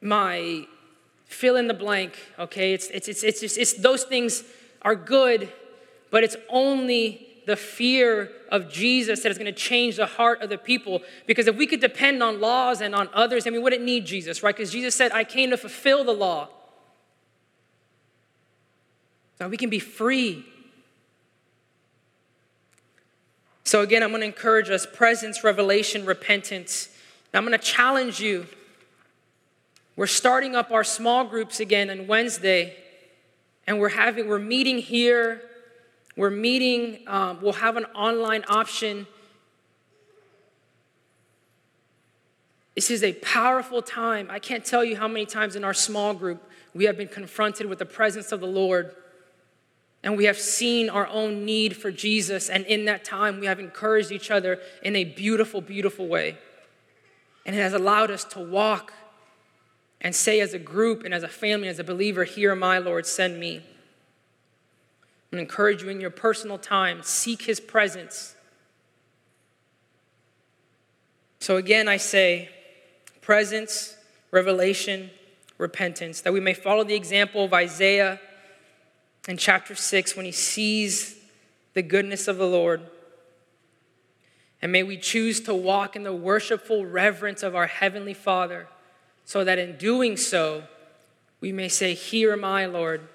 my 0.01 0.67
fill 1.29 1.57
in 1.57 1.69
the 1.69 1.75
blank, 1.75 2.19
okay? 2.39 2.73
It's, 2.73 2.89
it's, 2.89 3.07
it's, 3.07 3.23
it's, 3.23 3.41
just, 3.41 3.59
it's 3.59 3.75
those 3.75 4.03
things 4.03 4.43
are 4.83 4.97
good, 4.97 5.53
but 6.11 6.25
it's 6.25 6.37
only 6.49 7.27
the 7.47 7.55
fear 7.55 8.31
of 8.51 8.71
Jesus 8.71 9.23
that 9.23 9.31
is 9.31 9.39
going 9.39 9.53
to 9.53 9.59
change 9.59 9.97
the 9.97 10.07
heart 10.07 10.43
of 10.43 10.49
the 10.49 10.59
people. 10.59 11.03
Because 11.27 11.47
if 11.47 11.57
we 11.57 11.67
could 11.67 11.81
depend 11.81 12.23
on 12.23 12.41
laws 12.41 12.81
and 12.81 12.95
on 12.95 13.09
others, 13.13 13.45
then 13.45 13.53
we 13.53 13.59
wouldn't 13.59 13.83
need 13.83 14.05
Jesus, 14.07 14.43
right? 14.43 14.55
Because 14.55 14.73
Jesus 14.73 14.95
said, 14.95 15.13
I 15.13 15.25
came 15.25 15.51
to 15.51 15.57
fulfill 15.57 16.03
the 16.05 16.13
law. 16.13 16.49
Now 19.39 19.49
we 19.49 19.57
can 19.57 19.71
be 19.71 19.79
free. 19.79 20.45
So, 23.65 23.83
again, 23.83 24.03
I'm 24.03 24.09
going 24.09 24.23
to 24.23 24.27
encourage 24.27 24.71
us 24.71 24.87
presence, 24.87 25.45
revelation, 25.45 26.07
repentance. 26.07 26.89
Now, 27.33 27.41
I'm 27.41 27.47
going 27.47 27.59
to 27.59 27.65
challenge 27.65 28.19
you. 28.19 28.47
We're 29.99 30.07
starting 30.07 30.57
up 30.57 30.71
our 30.71 30.85
small 30.85 31.27
groups 31.27 31.61
again 31.61 31.91
on 31.91 32.07
Wednesday, 32.07 32.75
and 33.67 33.79
we're 33.79 33.91
having, 33.91 34.29
we're 34.29 34.39
meeting 34.39 34.79
here 34.79 35.43
we're 36.19 36.31
meeting, 36.31 36.99
um, 37.07 37.39
we'll 37.41 37.53
have 37.53 37.77
an 37.77 37.85
online 37.95 38.43
option. 38.49 39.07
This 42.75 42.91
is 42.91 43.05
a 43.05 43.13
powerful 43.13 43.83
time. 43.83 44.27
I 44.29 44.41
can't 44.41 44.65
tell 44.65 44.85
you 44.85 44.97
how 44.97 45.07
many 45.07 45.27
times 45.27 45.55
in 45.55 45.63
our 45.63 45.73
small 45.73 46.15
group 46.15 46.43
we 46.75 46.87
have 46.87 46.97
been 46.97 47.07
confronted 47.07 47.67
with 47.67 47.79
the 47.79 47.87
presence 47.87 48.33
of 48.33 48.41
the 48.41 48.49
Lord. 48.49 48.97
And 50.03 50.17
we 50.17 50.25
have 50.25 50.39
seen 50.39 50.91
our 50.91 51.07
own 51.07 51.45
need 51.45 51.77
for 51.77 51.93
Jesus. 51.93 52.49
And 52.49 52.67
in 52.67 52.87
that 52.87 53.05
time, 53.05 53.39
we 53.39 53.47
have 53.47 53.61
encouraged 53.61 54.11
each 54.11 54.33
other 54.33 54.59
in 54.83 54.97
a 54.97 55.05
beautiful, 55.05 55.61
beautiful 55.61 56.09
way. 56.09 56.37
And 57.47 57.55
it 57.55 57.61
has 57.61 57.75
allowed 57.75 58.11
us 58.11 58.25
to 58.25 58.41
walk 58.41 58.93
and 60.01 60.15
say, 60.15 60.41
as 60.41 60.55
a 60.55 60.59
group 60.59 61.05
and 61.05 61.13
as 61.13 61.23
a 61.23 61.29
family, 61.29 61.69
as 61.69 61.79
a 61.79 61.85
believer, 61.85 62.25
Here, 62.25 62.55
my 62.55 62.79
Lord, 62.79 63.07
send 63.07 63.41
me. 63.41 63.63
I 65.33 65.39
encourage 65.39 65.83
you 65.83 65.89
in 65.89 66.01
your 66.01 66.11
personal 66.11 66.59
time, 66.59 67.03
seek 67.03 67.43
his 67.43 67.61
presence. 67.61 68.35
So 71.41 71.57
again, 71.57 71.89
I 71.89 71.97
say 71.97 72.49
presence, 73.21 73.97
revelation, 74.31 75.11
repentance, 75.59 76.21
that 76.23 76.33
we 76.33 76.41
may 76.41 76.55
follow 76.55 76.85
the 76.85 76.95
example 76.95 77.45
of 77.45 77.53
Isaiah 77.53 78.21
in 79.29 79.37
chapter 79.37 79.75
6 79.75 80.17
when 80.17 80.25
he 80.25 80.33
sees 80.33 81.17
the 81.75 81.83
goodness 81.83 82.27
of 82.27 82.39
the 82.39 82.47
Lord. 82.47 82.83
And 84.61 84.73
may 84.73 84.83
we 84.83 84.97
choose 84.97 85.41
to 85.43 85.55
walk 85.55 85.95
in 85.95 86.03
the 86.03 86.13
worshipful 86.13 86.87
reverence 86.87 87.43
of 87.43 87.55
our 87.55 87.67
Heavenly 87.67 88.15
Father, 88.15 88.67
so 89.29 89.45
that 89.45 89.59
in 89.59 89.77
doing 89.77 90.17
so, 90.17 90.63
we 91.43 91.53
may 91.53 91.69
say, 91.69 91.93
Here 91.93 92.33
am 92.33 92.47
I, 92.47 92.65
Lord, 92.65 93.07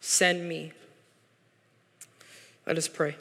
send 0.00 0.48
me. 0.48 0.72
Let 2.66 2.78
us 2.78 2.88
pray. 2.88 3.16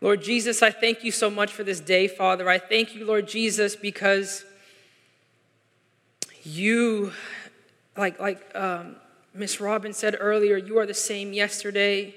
Lord 0.00 0.22
Jesus, 0.22 0.62
I 0.62 0.70
thank 0.70 1.02
you 1.02 1.10
so 1.10 1.28
much 1.28 1.52
for 1.52 1.64
this 1.64 1.80
day, 1.80 2.06
Father. 2.06 2.48
I 2.48 2.60
thank 2.60 2.94
you, 2.94 3.04
Lord 3.04 3.26
Jesus, 3.26 3.74
because 3.74 4.44
you, 6.44 7.10
like, 7.96 8.20
like 8.20 8.48
um, 8.54 8.94
Miss 9.34 9.60
Robin 9.60 9.92
said 9.92 10.16
earlier, 10.20 10.56
you 10.56 10.78
are 10.78 10.86
the 10.86 10.94
same 10.94 11.32
yesterday, 11.32 12.14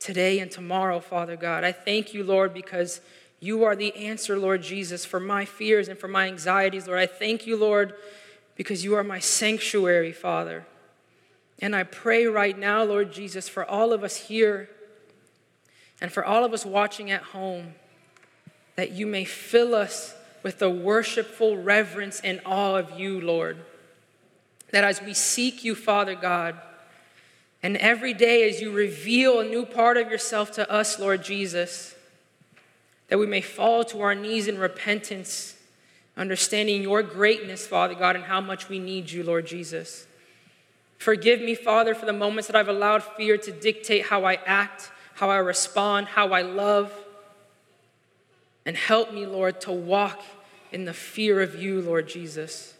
today, 0.00 0.38
and 0.38 0.50
tomorrow, 0.50 1.00
Father 1.00 1.34
God. 1.34 1.64
I 1.64 1.72
thank 1.72 2.12
you, 2.12 2.24
Lord, 2.24 2.52
because 2.52 3.00
you 3.40 3.64
are 3.64 3.74
the 3.74 3.96
answer, 3.96 4.38
Lord 4.38 4.60
Jesus, 4.60 5.06
for 5.06 5.18
my 5.18 5.46
fears 5.46 5.88
and 5.88 5.98
for 5.98 6.08
my 6.08 6.26
anxieties, 6.26 6.86
Lord. 6.86 6.98
I 6.98 7.06
thank 7.06 7.46
you, 7.46 7.56
Lord, 7.56 7.94
because 8.60 8.84
you 8.84 8.94
are 8.94 9.02
my 9.02 9.18
sanctuary, 9.18 10.12
Father. 10.12 10.66
And 11.60 11.74
I 11.74 11.82
pray 11.82 12.26
right 12.26 12.58
now, 12.58 12.84
Lord 12.84 13.10
Jesus, 13.10 13.48
for 13.48 13.64
all 13.64 13.90
of 13.90 14.04
us 14.04 14.28
here 14.28 14.68
and 15.98 16.12
for 16.12 16.22
all 16.22 16.44
of 16.44 16.52
us 16.52 16.66
watching 16.66 17.10
at 17.10 17.22
home, 17.22 17.72
that 18.76 18.92
you 18.92 19.06
may 19.06 19.24
fill 19.24 19.74
us 19.74 20.14
with 20.42 20.58
the 20.58 20.68
worshipful 20.68 21.56
reverence 21.56 22.20
and 22.20 22.38
awe 22.44 22.74
of 22.74 23.00
you, 23.00 23.18
Lord. 23.18 23.56
That 24.72 24.84
as 24.84 25.00
we 25.00 25.14
seek 25.14 25.64
you, 25.64 25.74
Father 25.74 26.14
God, 26.14 26.60
and 27.62 27.78
every 27.78 28.12
day 28.12 28.46
as 28.46 28.60
you 28.60 28.72
reveal 28.72 29.40
a 29.40 29.48
new 29.48 29.64
part 29.64 29.96
of 29.96 30.10
yourself 30.10 30.52
to 30.52 30.70
us, 30.70 30.98
Lord 30.98 31.24
Jesus, 31.24 31.94
that 33.08 33.18
we 33.18 33.26
may 33.26 33.40
fall 33.40 33.84
to 33.84 34.02
our 34.02 34.14
knees 34.14 34.48
in 34.48 34.58
repentance, 34.58 35.54
understanding 36.20 36.82
your 36.82 37.02
greatness, 37.02 37.66
Father 37.66 37.94
God, 37.94 38.14
and 38.14 38.26
how 38.26 38.40
much 38.40 38.68
we 38.68 38.78
need 38.78 39.10
you, 39.10 39.24
Lord 39.24 39.46
Jesus. 39.46 40.06
Forgive 40.98 41.40
me, 41.40 41.56
Father, 41.56 41.96
for 41.96 42.06
the 42.06 42.12
moments 42.12 42.46
that 42.46 42.54
I've 42.54 42.68
allowed 42.68 43.02
fear 43.02 43.36
to 43.38 43.50
dictate 43.50 44.06
how 44.06 44.24
I 44.24 44.34
act 44.46 44.92
how 45.20 45.28
I 45.28 45.36
respond, 45.36 46.06
how 46.06 46.28
I 46.32 46.40
love. 46.40 46.90
And 48.64 48.74
help 48.74 49.12
me, 49.12 49.26
Lord, 49.26 49.60
to 49.62 49.72
walk 49.72 50.22
in 50.72 50.86
the 50.86 50.94
fear 50.94 51.42
of 51.42 51.54
you, 51.54 51.82
Lord 51.82 52.08
Jesus. 52.08 52.72